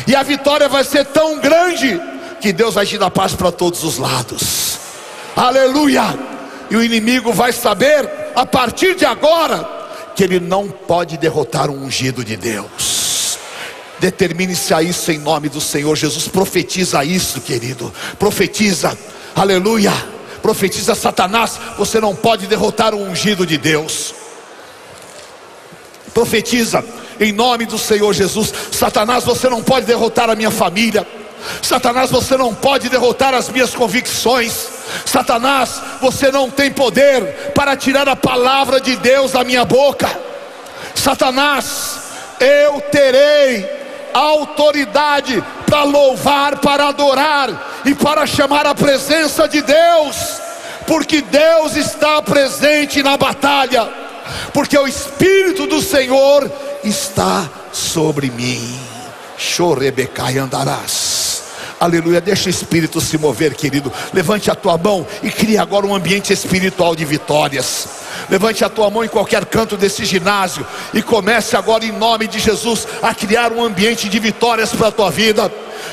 [0.07, 2.01] E a vitória vai ser tão grande
[2.41, 4.77] que Deus vai te dar paz para todos os lados.
[5.35, 6.03] Aleluia!
[6.69, 9.69] E o inimigo vai saber a partir de agora
[10.15, 13.02] que ele não pode derrotar um ungido de Deus.
[14.03, 16.27] Determine-se a isso em nome do Senhor Jesus.
[16.27, 17.93] Profetiza isso, querido.
[18.19, 18.97] Profetiza.
[19.33, 19.93] Aleluia
[20.43, 24.13] profetiza Satanás, você não pode derrotar o ungido de Deus.
[26.13, 26.83] Profetiza
[27.17, 31.07] em nome do Senhor Jesus, Satanás, você não pode derrotar a minha família.
[31.61, 34.67] Satanás, você não pode derrotar as minhas convicções.
[35.05, 40.09] Satanás, você não tem poder para tirar a palavra de Deus da minha boca.
[40.93, 41.99] Satanás,
[42.39, 43.82] eu terei
[44.13, 50.15] autoridade para louvar, para adorar e para chamar a presença de Deus,
[50.85, 53.87] porque Deus está presente na batalha,
[54.53, 56.49] porque o Espírito do Senhor
[56.83, 58.79] está sobre mim.
[59.37, 61.43] Chorebecai andarás.
[61.79, 63.91] Aleluia, deixa o Espírito se mover, querido.
[64.13, 68.02] Levante a tua mão e crie agora um ambiente espiritual de vitórias.
[68.29, 72.39] Levante a tua mão em qualquer canto desse ginásio e comece agora, em nome de
[72.39, 75.51] Jesus, a criar um ambiente de vitórias para a tua vida.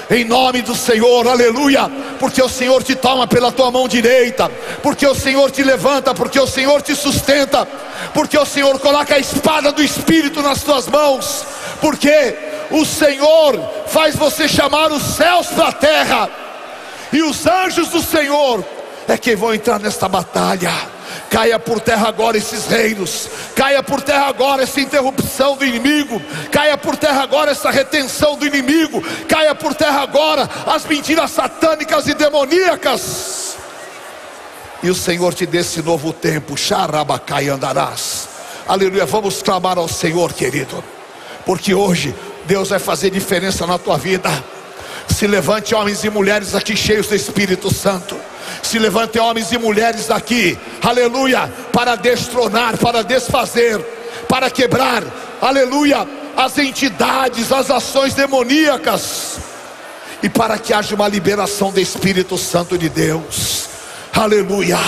[0.09, 4.51] Em nome do Senhor, aleluia, porque o Senhor te toma pela tua mão direita,
[4.83, 7.66] porque o Senhor te levanta, porque o Senhor te sustenta,
[8.14, 11.45] porque o Senhor coloca a espada do Espírito nas tuas mãos,
[11.81, 12.37] porque
[12.70, 16.31] o Senhor faz você chamar os céus para a terra,
[17.12, 18.64] e os anjos do Senhor
[19.09, 20.72] é quem vão entrar nesta batalha.
[21.31, 26.20] Caia por terra agora esses reinos, caia por terra agora essa interrupção do inimigo,
[26.51, 32.09] caia por terra agora essa retenção do inimigo, caia por terra agora as mentiras satânicas
[32.09, 33.57] e demoníacas.
[34.83, 38.28] E o Senhor te dê esse novo tempo, xarabacai andarás.
[38.66, 40.83] Aleluia, vamos clamar ao Senhor, querido,
[41.47, 42.12] porque hoje
[42.45, 44.28] Deus vai fazer diferença na tua vida.
[45.09, 48.16] Se levante homens e mulheres aqui cheios do Espírito Santo.
[48.62, 53.78] Se levante homens e mulheres daqui, aleluia, para destronar, para desfazer,
[54.28, 55.03] para quebrar,
[55.41, 59.38] aleluia, as entidades, as ações demoníacas,
[60.22, 63.68] e para que haja uma liberação do Espírito Santo de Deus,
[64.12, 64.78] aleluia,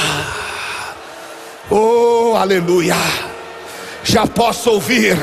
[1.71, 2.97] oh, aleluia,
[4.05, 5.17] já posso ouvir,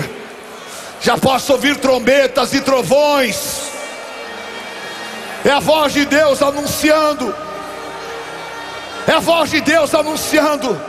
[1.01, 3.69] já posso ouvir trombetas e trovões,
[5.45, 7.33] é a voz de Deus anunciando,
[9.09, 10.79] é a voz de Deus anunciando,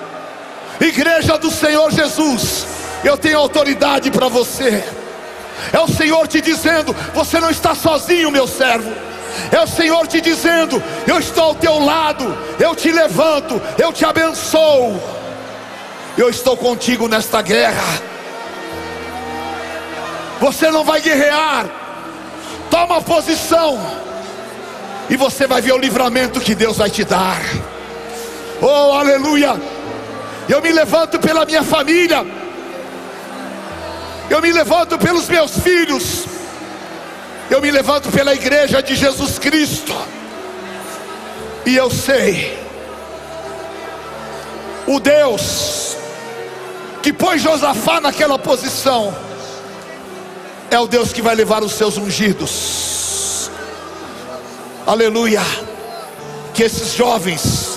[0.79, 2.67] igreja do Senhor Jesus,
[3.03, 4.85] eu tenho autoridade para você.
[5.73, 8.93] É o Senhor te dizendo: você não está sozinho, meu servo.
[9.51, 14.05] É o Senhor te dizendo: eu estou ao teu lado, eu te levanto, eu te
[14.05, 15.01] abençoo.
[16.19, 18.03] Eu estou contigo nesta guerra.
[20.41, 21.67] Você não vai guerrear.
[22.71, 23.81] Toma posição
[25.09, 27.41] e você vai ver o livramento que Deus vai te dar.
[28.61, 29.61] Oh, aleluia!
[30.49, 32.27] Eu me levanto pela minha família,
[34.29, 36.25] eu me levanto pelos meus filhos,
[37.49, 39.95] eu me levanto pela igreja de Jesus Cristo,
[41.65, 42.59] e eu sei,
[44.87, 45.97] o Deus
[47.01, 49.15] que pôs Josafá naquela posição,
[50.71, 53.51] é o Deus que vai levar os seus ungidos.
[54.87, 55.41] Aleluia,
[56.53, 57.70] que esses jovens,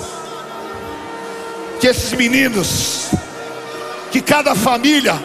[1.83, 3.09] que esses meninos,
[4.09, 5.21] que cada família,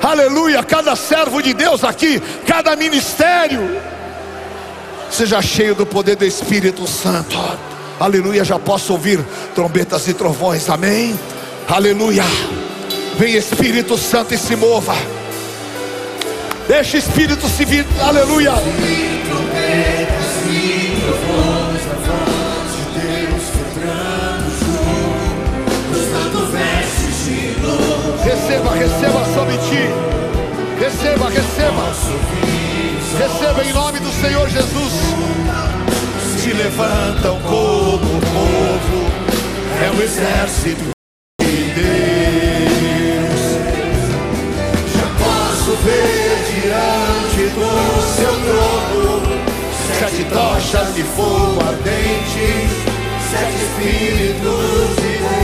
[0.00, 3.58] aleluia, cada servo de Deus aqui, cada ministério,
[5.10, 7.36] seja cheio do poder do Espírito Santo,
[7.98, 8.44] aleluia.
[8.44, 9.18] Já posso ouvir
[9.52, 11.18] trombetas e trovões, amém,
[11.68, 12.22] aleluia.
[13.18, 14.94] Vem Espírito Santo e se mova,
[16.68, 18.52] deixa o Espírito se vir, aleluia.
[28.88, 29.82] Sobre ti.
[30.78, 31.92] Receba, receba.
[33.18, 34.92] Receba em nome do Senhor Jesus.
[36.38, 39.10] Se levantam como povo,
[39.84, 40.90] é o exército
[41.40, 43.40] de Deus.
[44.94, 47.70] Já posso ver diante do
[48.16, 49.40] seu trono
[49.98, 52.68] sete tochas de fogo ardente,
[53.30, 55.39] sete espíritos de Deus.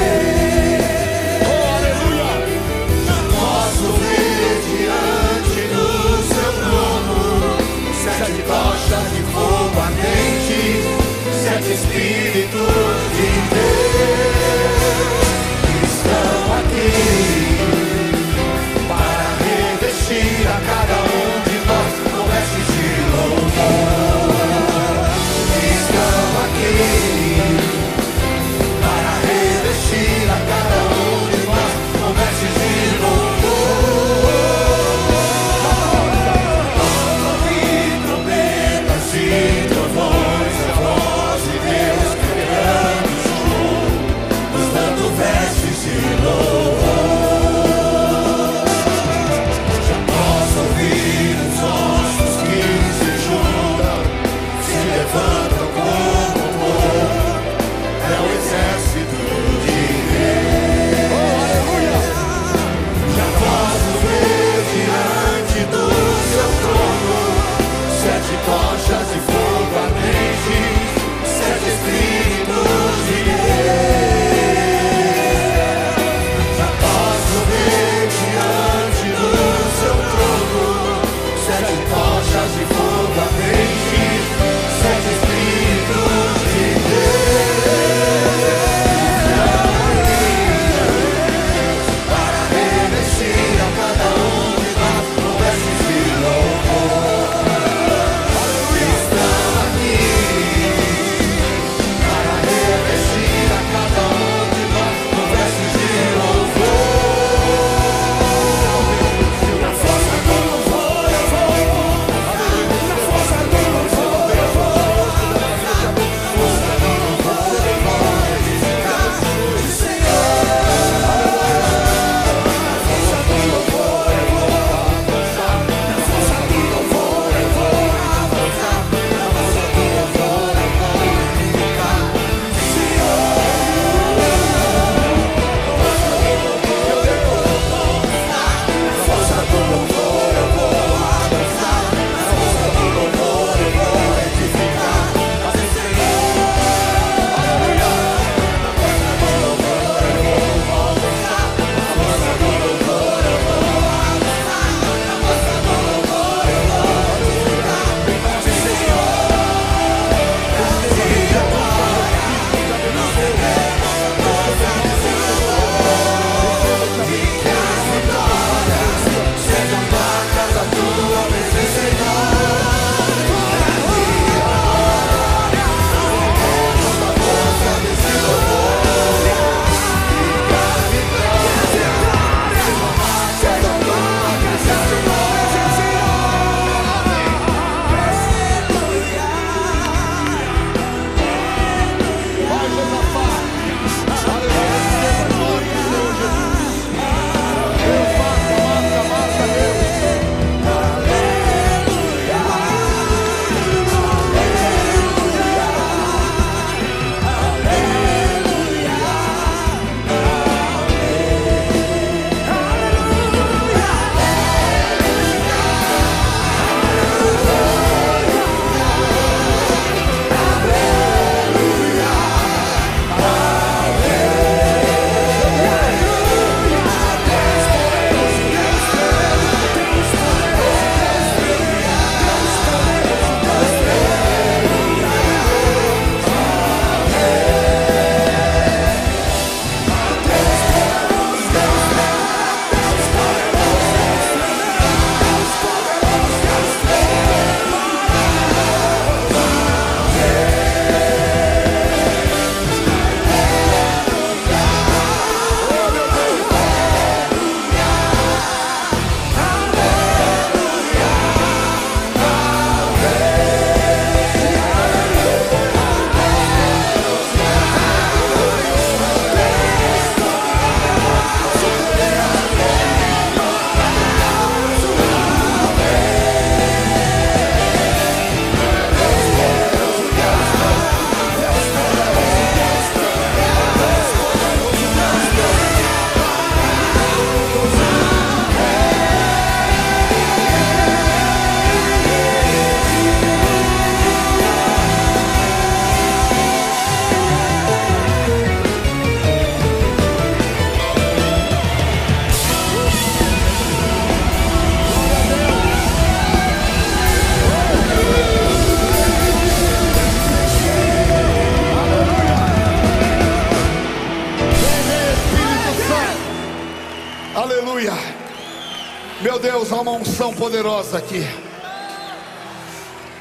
[320.56, 321.20] Poderosa aqui.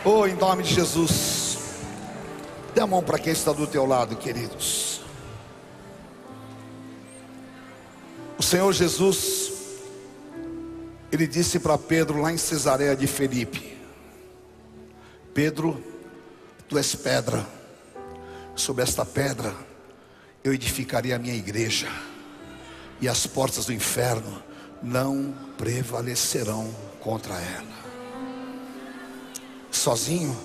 [0.06, 1.58] Oh, em nome de Jesus.
[2.74, 5.02] Dê a mão para quem está do teu lado, queridos.
[8.38, 9.52] O Senhor Jesus,
[11.12, 13.78] ele disse para Pedro lá em Cesareia de Felipe:
[15.34, 15.84] Pedro,
[16.70, 17.46] tu és pedra,
[18.56, 19.54] sobre esta pedra
[20.42, 21.90] eu edificarei a minha igreja,
[23.02, 24.42] e as portas do inferno
[24.82, 27.86] não prevalecerão contra ela.
[29.70, 30.36] Sozinho,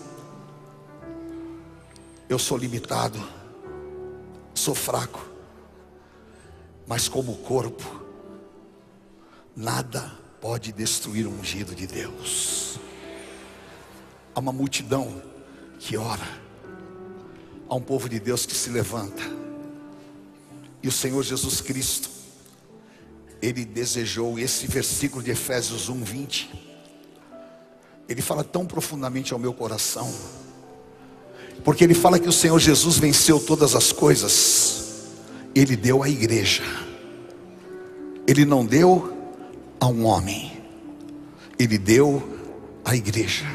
[2.28, 3.18] eu sou limitado,
[4.54, 5.26] sou fraco,
[6.86, 8.02] mas como corpo,
[9.56, 12.78] nada pode destruir o ungido de Deus.
[14.34, 15.22] Há uma multidão
[15.78, 16.28] que ora,
[17.70, 19.22] há um povo de Deus que se levanta,
[20.82, 22.19] e o Senhor Jesus Cristo,
[23.42, 26.50] Ele desejou esse versículo de Efésios 1, 20.
[28.08, 30.12] Ele fala tão profundamente ao meu coração,
[31.64, 35.04] porque ele fala que o Senhor Jesus venceu todas as coisas,
[35.54, 36.64] Ele deu à igreja,
[38.26, 39.16] Ele não deu
[39.78, 40.60] a um homem,
[41.58, 42.22] Ele deu
[42.84, 43.46] à igreja,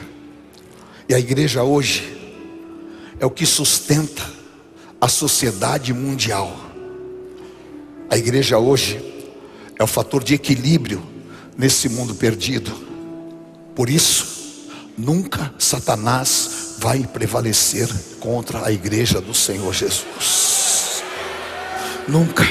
[1.09, 2.15] e a igreja hoje
[3.19, 4.23] é o que sustenta
[4.99, 6.55] a sociedade mundial.
[8.09, 9.14] A igreja hoje
[9.77, 11.03] é o fator de equilíbrio
[11.57, 12.71] nesse mundo perdido.
[13.75, 17.89] Por isso, nunca Satanás vai prevalecer
[18.19, 21.03] contra a igreja do Senhor Jesus.
[22.07, 22.43] Nunca.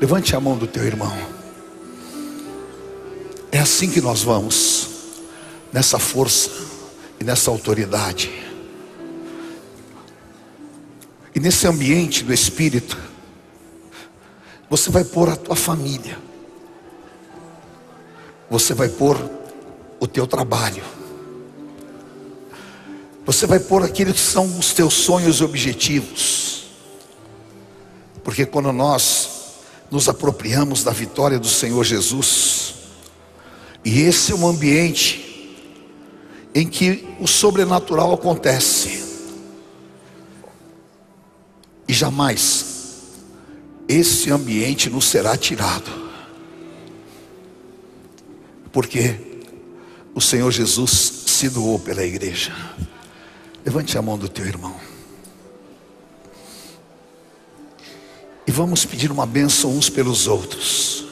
[0.00, 1.16] Levante a mão do teu irmão.
[3.50, 4.88] É assim que nós vamos,
[5.72, 6.50] nessa força
[7.20, 8.30] e nessa autoridade.
[11.34, 12.98] E nesse ambiente do Espírito,
[14.72, 16.18] você vai pôr a tua família,
[18.48, 19.18] você vai pôr
[20.00, 20.82] o teu trabalho,
[23.22, 26.68] você vai pôr aqueles que são os teus sonhos e objetivos,
[28.24, 29.58] porque quando nós
[29.90, 32.76] nos apropriamos da vitória do Senhor Jesus,
[33.84, 35.54] e esse é um ambiente
[36.54, 39.04] em que o sobrenatural acontece,
[41.86, 42.71] e jamais
[43.92, 45.90] esse ambiente nos será tirado.
[48.72, 49.16] Porque
[50.14, 50.90] o Senhor Jesus
[51.26, 52.52] se doou pela igreja.
[53.64, 54.74] Levante a mão do teu irmão.
[58.46, 61.06] E vamos pedir uma bênção uns pelos outros.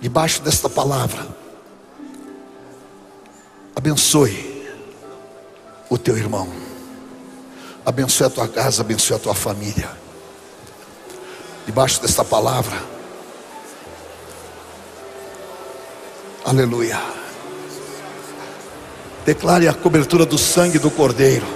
[0.00, 1.26] Debaixo desta palavra.
[3.74, 4.64] Abençoe
[5.88, 6.48] o teu irmão.
[7.84, 9.99] Abençoe a tua casa, abençoe a tua família
[11.70, 12.76] debaixo desta palavra.
[16.44, 17.00] Aleluia.
[19.24, 21.46] Declare a cobertura do sangue do Cordeiro.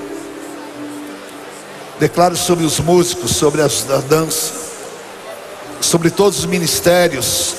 [1.99, 3.67] Declare sobre os músicos, sobre a
[4.09, 4.53] dança,
[5.81, 7.57] sobre todos os ministérios.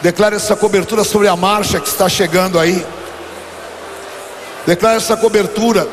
[0.00, 2.86] Declare essa cobertura sobre a marcha que está chegando aí.
[4.64, 5.88] Declare essa cobertura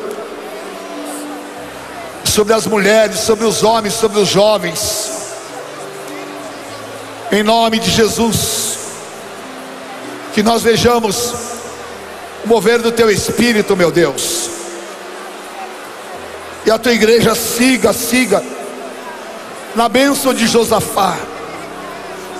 [2.24, 5.10] sobre as mulheres, sobre os homens, sobre os jovens.
[7.30, 8.78] Em nome de Jesus,
[10.34, 11.32] que nós vejamos
[12.44, 14.50] o mover do teu espírito, meu Deus.
[16.64, 18.42] E a tua igreja siga, siga
[19.74, 21.16] na bênção de Josafá,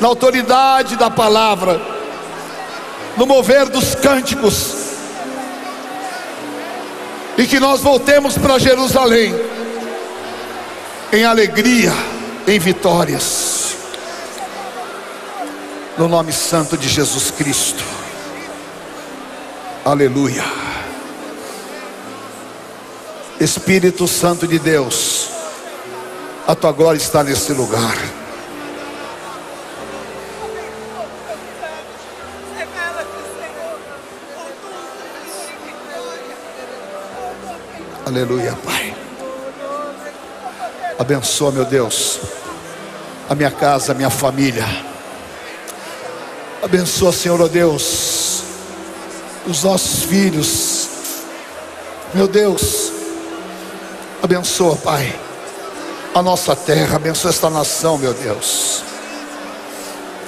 [0.01, 1.81] na autoridade da palavra,
[3.17, 4.75] no mover dos cânticos,
[7.37, 9.35] e que nós voltemos para Jerusalém
[11.13, 11.93] em alegria,
[12.47, 13.77] em vitórias.
[15.99, 17.85] No nome santo de Jesus Cristo.
[19.85, 20.43] Aleluia.
[23.39, 25.29] Espírito Santo de Deus,
[26.47, 27.97] a tua glória está nesse lugar.
[38.07, 38.82] Aleluia, Pai.
[41.03, 42.21] Abençoa, meu Deus,
[43.29, 44.65] a minha casa, a minha família.
[46.63, 48.45] Abençoa, Senhor, ó Deus,
[49.45, 50.89] os nossos filhos.
[52.15, 52.93] Meu Deus,
[54.23, 55.13] abençoa, Pai,
[56.15, 58.85] a nossa terra, abençoa esta nação, meu Deus.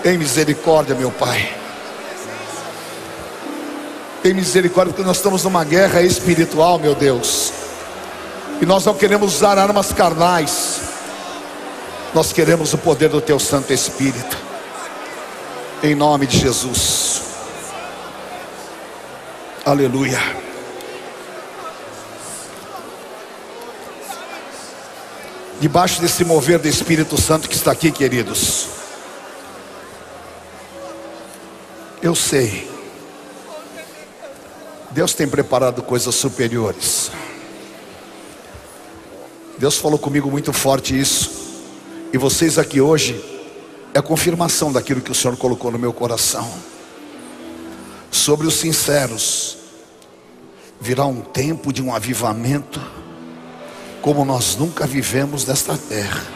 [0.03, 1.57] Tem misericórdia, meu Pai.
[4.25, 7.54] Tem misericórdia, porque nós estamos numa guerra espiritual, meu Deus.
[8.61, 10.81] E nós não queremos usar armas carnais.
[12.15, 14.37] Nós queremos o poder do teu Santo Espírito.
[15.83, 17.23] Em nome de Jesus.
[19.65, 20.21] Aleluia.
[25.61, 28.69] Debaixo desse mover do Espírito Santo que está aqui, queridos.
[32.03, 32.71] Eu sei.
[34.91, 37.11] Deus tem preparado coisas superiores.
[39.59, 41.31] Deus falou comigo muito forte isso.
[42.13, 43.23] E vocês aqui hoje
[43.93, 46.49] é a confirmação daquilo que o Senhor colocou no meu coração.
[48.11, 49.57] Sobre os sinceros,
[50.81, 52.81] virá um tempo de um avivamento,
[54.03, 56.27] como nós nunca vivemos nesta terra.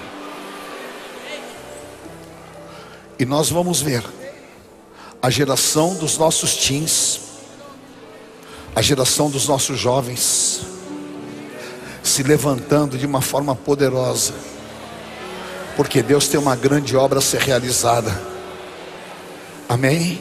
[3.18, 4.04] E nós vamos ver
[5.20, 7.20] a geração dos nossos teens,
[8.76, 10.77] a geração dos nossos jovens,
[12.08, 14.32] se levantando de uma forma poderosa,
[15.76, 18.20] porque Deus tem uma grande obra a ser realizada.
[19.68, 20.20] Amém?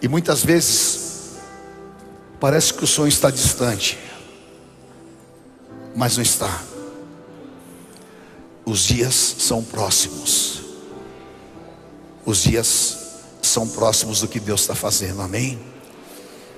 [0.00, 1.34] E muitas vezes
[2.38, 3.98] parece que o sonho está distante,
[5.94, 6.62] mas não está.
[8.64, 10.62] Os dias são próximos.
[12.24, 12.98] Os dias
[13.42, 15.73] são próximos do que Deus está fazendo, amém?